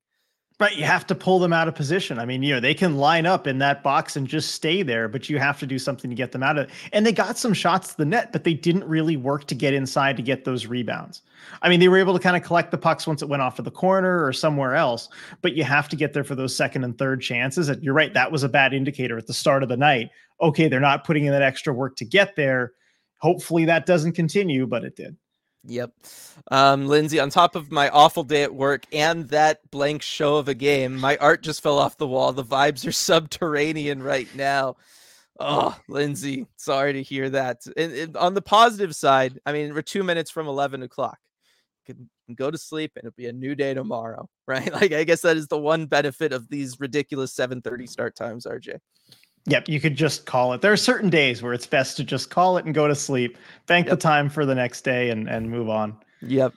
[0.61, 2.19] But you have to pull them out of position.
[2.19, 5.09] I mean, you know, they can line up in that box and just stay there,
[5.09, 6.71] but you have to do something to get them out of it.
[6.93, 9.73] And they got some shots to the net, but they didn't really work to get
[9.73, 11.23] inside to get those rebounds.
[11.63, 13.59] I mean, they were able to kind of collect the pucks once it went off
[13.59, 15.09] of the corner or somewhere else,
[15.41, 17.71] but you have to get there for those second and third chances.
[17.71, 20.11] And you're right, that was a bad indicator at the start of the night.
[20.43, 22.73] Okay, they're not putting in that extra work to get there.
[23.17, 25.17] Hopefully that doesn't continue, but it did.
[25.65, 25.93] Yep.
[26.51, 30.49] Um, Lindsay, on top of my awful day at work and that blank show of
[30.49, 32.33] a game, my art just fell off the wall.
[32.33, 34.77] The vibes are subterranean right now.
[35.39, 37.63] Oh, Lindsay, sorry to hear that.
[37.77, 41.19] And, and on the positive side, I mean, we're two minutes from 11 o'clock.
[41.87, 44.71] Can go to sleep and it'll be a new day tomorrow, right?
[44.73, 48.79] Like, I guess that is the one benefit of these ridiculous 7:30 start times, RJ.
[49.47, 50.61] Yep, you could just call it.
[50.61, 53.39] There are certain days where it's best to just call it and go to sleep.
[53.67, 53.99] Thank yep.
[53.99, 55.97] the time for the next day and and move on.
[56.23, 56.55] Yep.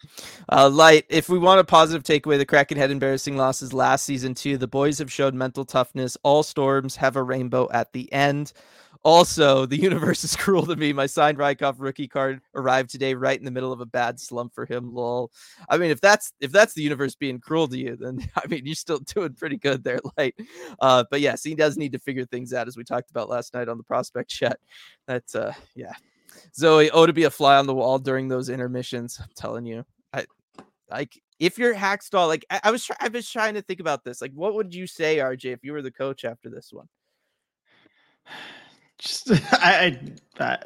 [0.51, 1.05] Uh, light.
[1.07, 4.57] If we want a positive takeaway, the Kraken had embarrassing losses last season too.
[4.57, 6.17] The boys have showed mental toughness.
[6.23, 8.51] All storms have a rainbow at the end.
[9.03, 10.93] Also, the universe is cruel to me.
[10.93, 14.53] My signed Rykov rookie card arrived today, right in the middle of a bad slump
[14.53, 14.93] for him.
[14.93, 15.31] Lol.
[15.69, 18.65] I mean, if that's if that's the universe being cruel to you, then I mean,
[18.65, 20.35] you're still doing pretty good there, light.
[20.79, 23.53] Uh, but yes, he does need to figure things out, as we talked about last
[23.53, 24.59] night on the prospect chat.
[25.07, 25.93] That's uh, yeah.
[26.55, 29.19] Zoe, oh, to be a fly on the wall during those intermissions.
[29.21, 30.25] I'm telling you, I
[30.89, 34.03] like if you're Hakstol, like I, I was, try- I was trying to think about
[34.03, 34.21] this.
[34.21, 36.87] Like, what would you say, RJ, if you were the coach after this one?
[39.03, 39.99] Just I,
[40.39, 40.57] I, I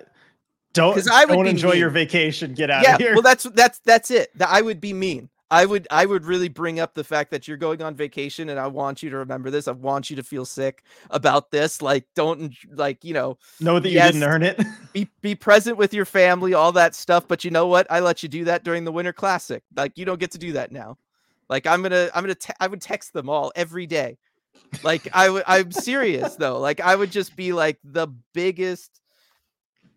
[0.74, 1.80] don't I would don't enjoy mean.
[1.80, 2.54] your vacation.
[2.54, 3.14] Get out yeah, of here.
[3.14, 4.30] Well, that's that's that's it.
[4.40, 5.30] I would be mean.
[5.50, 8.60] I would I would really bring up the fact that you're going on vacation and
[8.60, 9.68] I want you to remember this.
[9.68, 11.82] I want you to feel sick about this.
[11.82, 14.62] Like don't like, you know, know that yes, you didn't earn it.
[14.94, 17.88] be be present with your family, all that stuff, but you know what?
[17.90, 19.64] I let you do that during the winter classic.
[19.76, 20.98] Like you don't get to do that now.
[21.50, 24.18] Like I'm going to I'm going to te- I would text them all every day.
[24.84, 26.60] Like I would I'm serious though.
[26.60, 29.02] Like I would just be like the biggest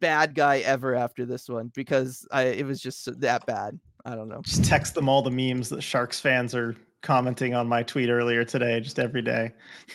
[0.01, 3.79] bad guy ever after this one because I it was just that bad.
[4.05, 4.41] I don't know.
[4.43, 8.45] Just text them all the memes that Sharks fans are commenting on my tweet earlier
[8.45, 9.53] today, just every day.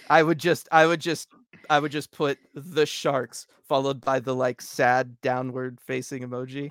[0.09, 1.29] I would just I would just
[1.69, 6.69] I would just put the sharks followed by the like sad downward facing emoji.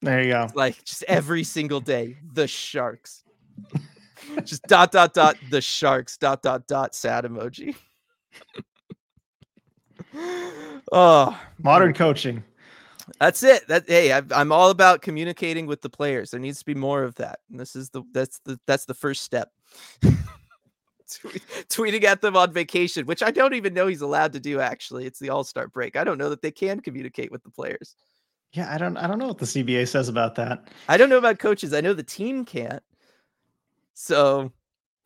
[0.00, 0.48] There you go.
[0.54, 3.24] Like just every single day, the sharks.
[4.44, 7.74] just dot dot dot the sharks dot dot dot sad emoji.
[10.92, 12.42] oh, modern coaching.
[13.20, 13.66] That's it.
[13.68, 16.30] That hey, I, I'm all about communicating with the players.
[16.30, 17.40] There needs to be more of that.
[17.50, 19.50] And this is the that's the that's the first step.
[21.68, 24.60] tweeting at them on vacation, which I don't even know he's allowed to do.
[24.60, 25.96] Actually, it's the All Star break.
[25.96, 27.94] I don't know that they can communicate with the players.
[28.52, 28.96] Yeah, I don't.
[28.96, 30.68] I don't know what the CBA says about that.
[30.88, 31.74] I don't know about coaches.
[31.74, 32.82] I know the team can't.
[34.00, 34.52] So,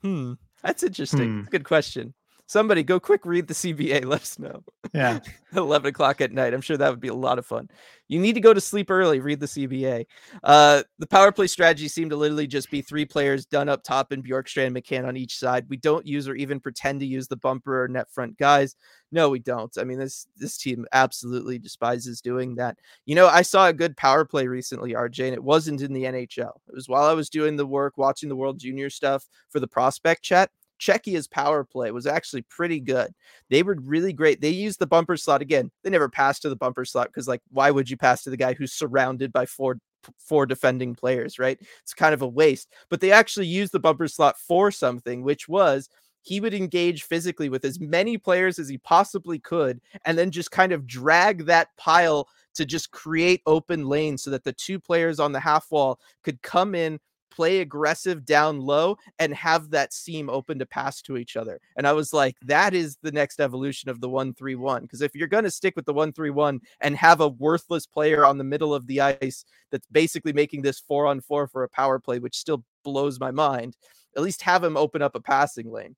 [0.03, 1.45] hmm, that's interesting.
[1.45, 1.49] Hmm.
[1.51, 2.13] Good question.
[2.53, 4.05] Somebody go quick read the CBA.
[4.05, 4.63] Let us know.
[4.93, 5.21] Yeah.
[5.57, 6.53] 11 o'clock at night.
[6.53, 7.71] I'm sure that would be a lot of fun.
[8.09, 9.21] You need to go to sleep early.
[9.21, 10.05] Read the CBA.
[10.45, 14.13] Uh, the power play strategy seemed to literally just be three players done up top
[14.13, 15.65] and Bjorkstrand and McCann on each side.
[15.71, 18.77] We don't use or even pretend to use the bumper or net front guys.
[19.13, 19.73] No, we don't.
[19.79, 22.77] I mean, this this team absolutely despises doing that.
[23.07, 26.05] You know, I saw a good power play recently, RJ, and it wasn't in the
[26.05, 26.53] NHL.
[26.69, 29.69] It was while I was doing the work, watching the World Junior stuff for the
[29.69, 30.51] prospect chat
[30.83, 33.13] Czechia's power play was actually pretty good.
[33.51, 34.41] They were really great.
[34.41, 35.71] They used the bumper slot again.
[35.83, 38.37] They never passed to the bumper slot because, like, why would you pass to the
[38.37, 39.79] guy who's surrounded by four
[40.19, 41.59] four defending players, right?
[41.83, 42.69] It's kind of a waste.
[42.91, 45.89] But they actually used the bumper slot for something, which was
[46.23, 50.51] he would engage physically with as many players as he possibly could and then just
[50.51, 55.19] kind of drag that pile to just create open lanes so that the two players
[55.19, 56.99] on the half wall could come in
[57.35, 61.61] play aggressive down low and have that seam open to pass to each other.
[61.77, 64.83] And I was like, that is the next evolution of the 131.
[64.83, 68.39] Because if you're going to stick with the 131 and have a worthless player on
[68.39, 71.99] the middle of the ice that's basically making this four on four for a power
[71.99, 73.77] play, which still blows my mind,
[74.17, 75.97] at least have him open up a passing lane.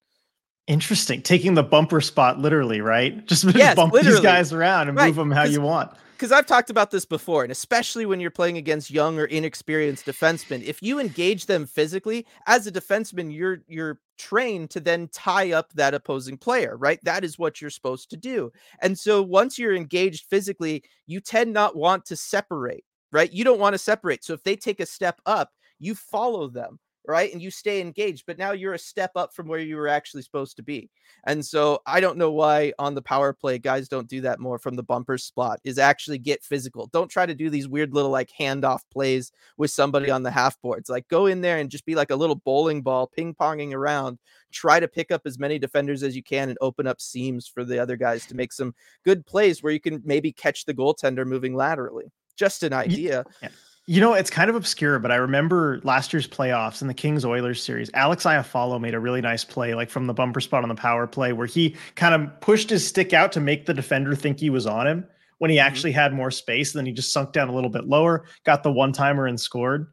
[0.66, 1.22] Interesting.
[1.22, 3.24] Taking the bumper spot literally, right?
[3.26, 4.16] Just, yes, bump literally.
[4.16, 5.06] these guys around and right.
[5.06, 5.92] move them how you want
[6.24, 10.06] because I've talked about this before, and especially when you're playing against young or inexperienced
[10.06, 15.52] defensemen, if you engage them physically as a defenseman, you're you're trained to then tie
[15.52, 16.98] up that opposing player, right?
[17.02, 18.52] That is what you're supposed to do.
[18.80, 23.30] And so once you're engaged physically, you tend not want to separate, right?
[23.30, 24.24] You don't want to separate.
[24.24, 27.32] So if they take a step up, you follow them right?
[27.32, 30.22] And you stay engaged, but now you're a step up from where you were actually
[30.22, 30.90] supposed to be.
[31.24, 34.58] And so I don't know why on the power play guys don't do that more
[34.58, 36.88] from the bumper spot is actually get physical.
[36.92, 40.60] Don't try to do these weird little like handoff plays with somebody on the half
[40.60, 40.88] boards.
[40.88, 44.18] Like go in there and just be like a little bowling ball ping ponging around.
[44.52, 47.64] Try to pick up as many defenders as you can and open up seams for
[47.64, 48.74] the other guys to make some
[49.04, 52.12] good plays where you can maybe catch the goaltender moving laterally.
[52.36, 53.24] Just an idea.
[53.42, 53.48] Yeah.
[53.86, 57.22] You know, it's kind of obscure, but I remember last year's playoffs in the Kings
[57.22, 57.90] Oilers series.
[57.92, 61.06] Alex Iafallo made a really nice play, like from the bumper spot on the power
[61.06, 64.48] play, where he kind of pushed his stick out to make the defender think he
[64.48, 65.06] was on him
[65.38, 65.66] when he mm-hmm.
[65.66, 66.72] actually had more space.
[66.72, 69.92] Then he just sunk down a little bit lower, got the one timer, and scored.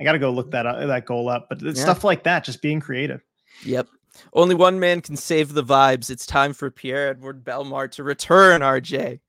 [0.00, 1.84] I got to go look that up, that goal up, but it's yeah.
[1.84, 3.22] stuff like that, just being creative.
[3.64, 3.88] Yep.
[4.34, 6.10] Only one man can save the vibes.
[6.10, 8.60] It's time for Pierre-Edouard Bellemare to return.
[8.60, 9.20] RJ.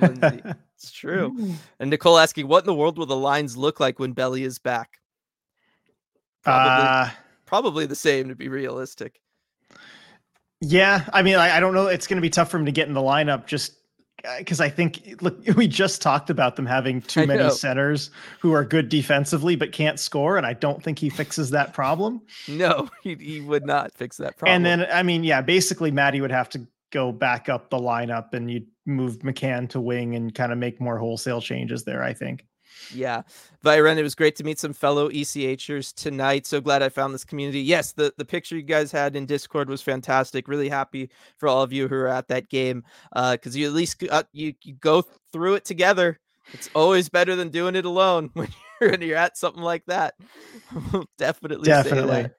[0.78, 1.54] It's true.
[1.80, 4.60] And Nicole asking, what in the world will the lines look like when Belly is
[4.60, 5.00] back?
[6.44, 7.08] Probably, uh,
[7.46, 9.20] probably the same to be realistic.
[10.60, 11.88] Yeah, I mean, I, I don't know.
[11.88, 13.74] It's going to be tough for him to get in the lineup just
[14.38, 18.10] because uh, I think look, we just talked about them having too many centers
[18.40, 22.22] who are good defensively but can't score, and I don't think he fixes that problem.
[22.46, 24.54] No, he, he would not fix that problem.
[24.54, 28.32] And then, I mean, yeah, basically, Matty would have to go back up the lineup
[28.32, 32.12] and you move McCann to wing and kind of make more wholesale changes there, I
[32.12, 32.44] think.
[32.92, 33.22] Yeah.
[33.64, 36.46] Viren, it was great to meet some fellow ECHers tonight.
[36.46, 37.60] So glad I found this community.
[37.60, 40.48] Yes, the, the picture you guys had in Discord was fantastic.
[40.48, 42.84] Really happy for all of you who are at that game.
[43.12, 46.18] Uh, because you at least uh, you, you go through it together.
[46.52, 48.48] It's always better than doing it alone when
[48.80, 50.14] you're, when you're at something like that.
[51.18, 52.30] Definitely, Definitely.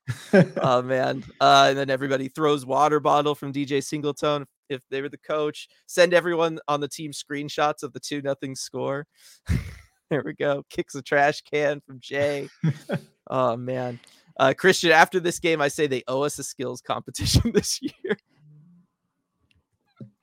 [0.61, 1.23] oh man.
[1.39, 5.67] Uh, and then everybody throws water bottle from DJ Singleton if they were the coach.
[5.85, 9.07] Send everyone on the team screenshots of the two nothing score.
[10.09, 10.63] there we go.
[10.69, 12.49] Kicks a trash can from Jay.
[13.29, 13.99] oh man.
[14.37, 18.17] Uh, Christian, after this game, I say they owe us a skills competition this year.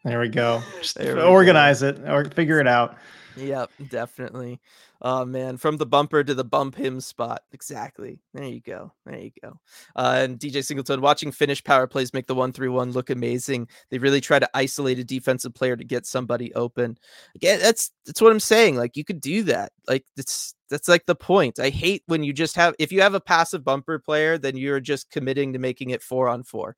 [0.04, 0.62] There we go.
[0.78, 1.88] Just there organize go.
[1.88, 2.96] it or figure it out.
[3.36, 4.60] Yep, definitely.
[5.02, 7.42] Oh man, from the bumper to the bump him spot.
[7.52, 8.20] Exactly.
[8.32, 8.92] There you go.
[9.04, 9.60] There you go.
[9.94, 13.68] Uh, and DJ Singleton watching Finnish power plays make the one three one look amazing.
[13.90, 16.98] They really try to isolate a defensive player to get somebody open.
[17.34, 18.76] Again, that's that's what I'm saying.
[18.76, 19.72] Like you could do that.
[19.86, 21.58] Like that's that's like the point.
[21.58, 24.80] I hate when you just have if you have a passive bumper player, then you're
[24.80, 26.76] just committing to making it four on four.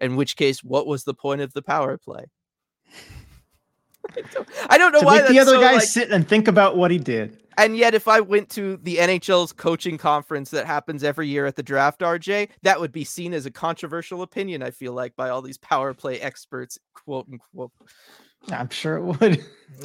[0.00, 2.26] In which case, what was the point of the power play?
[4.16, 6.26] I, don't, I don't know to why make the other so, guys like, sit and
[6.26, 7.38] think about what he did.
[7.56, 11.56] And yet, if I went to the NHL's coaching conference that happens every year at
[11.56, 14.62] the draft, RJ, that would be seen as a controversial opinion.
[14.62, 17.70] I feel like by all these power play experts, quote unquote.
[18.50, 19.44] I'm sure it would.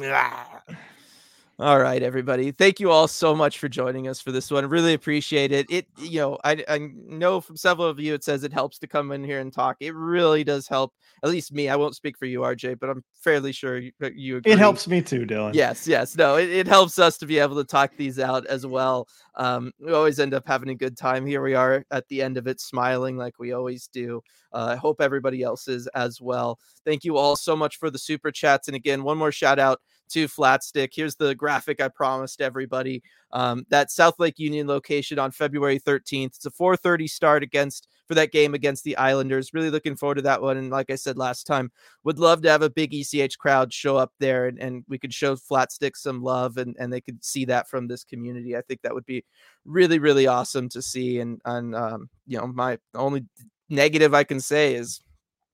[1.60, 2.52] All right, everybody.
[2.52, 4.66] Thank you all so much for joining us for this one.
[4.66, 5.66] Really appreciate it.
[5.68, 8.86] It, you know, I, I know from several of you it says it helps to
[8.86, 9.76] come in here and talk.
[9.78, 10.94] It really does help.
[11.22, 11.68] At least me.
[11.68, 14.52] I won't speak for you, RJ, but I'm fairly sure you, you agree.
[14.52, 15.52] It helps me too, Dylan.
[15.52, 16.16] Yes, yes.
[16.16, 19.06] No, it, it helps us to be able to talk these out as well.
[19.34, 21.26] Um, we always end up having a good time.
[21.26, 24.22] Here we are at the end of it, smiling like we always do.
[24.50, 26.58] Uh, I hope everybody else is as well.
[26.86, 28.66] Thank you all so much for the super chats.
[28.66, 29.80] And again, one more shout out
[30.10, 30.90] to Flatstick.
[30.94, 33.02] Here's the graphic I promised everybody.
[33.32, 36.36] Um, that South Lake Union location on February 13th.
[36.36, 39.54] It's a 4:30 start against for that game against the Islanders.
[39.54, 40.56] Really looking forward to that one.
[40.56, 41.70] And like I said last time,
[42.02, 45.14] would love to have a big ECH crowd show up there and, and we could
[45.14, 48.56] show Flatstick some love and, and they could see that from this community.
[48.56, 49.24] I think that would be
[49.64, 51.20] really, really awesome to see.
[51.20, 53.26] And and um, you know, my only
[53.68, 55.00] negative I can say is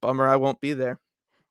[0.00, 0.98] bummer I won't be there.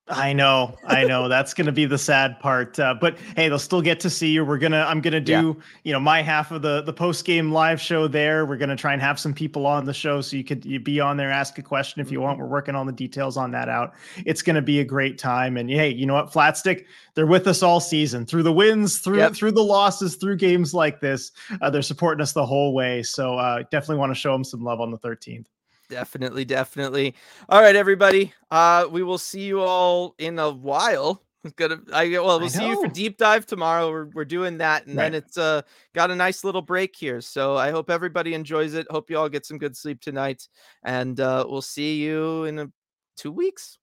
[0.08, 1.28] I know, I know.
[1.28, 2.80] That's going to be the sad part.
[2.80, 4.46] Uh, but hey, they'll still get to see you.
[4.46, 5.64] We're gonna, I'm gonna do, yeah.
[5.84, 8.46] you know, my half of the the post game live show there.
[8.46, 11.00] We're gonna try and have some people on the show so you could you be
[11.00, 12.36] on there, ask a question if you want.
[12.36, 12.44] Mm-hmm.
[12.44, 13.96] We're working on the details on that out.
[14.26, 15.58] It's gonna be a great time.
[15.58, 16.86] And hey, you know what, Flatstick,
[17.16, 19.34] they're with us all season through the wins, through yep.
[19.34, 21.32] through the losses, through games like this.
[21.62, 23.02] Uh, they're supporting us the whole way.
[23.02, 25.46] So uh, definitely want to show them some love on the 13th.
[25.90, 27.16] Definitely, definitely.
[27.50, 28.34] All right, everybody.
[28.50, 31.22] Uh, we will see you all in a while.
[31.44, 31.80] It's gonna.
[31.94, 33.92] I well, we'll I see you for deep dive tomorrow.
[33.92, 35.12] We're we're doing that, and right.
[35.12, 35.62] then it's uh
[35.94, 37.22] got a nice little break here.
[37.22, 38.88] So I hope everybody enjoys it.
[38.90, 40.48] Hope you all get some good sleep tonight,
[40.84, 42.72] and uh, we'll see you in a,
[43.16, 43.78] two weeks.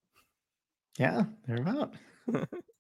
[0.99, 1.95] Yeah, they're about.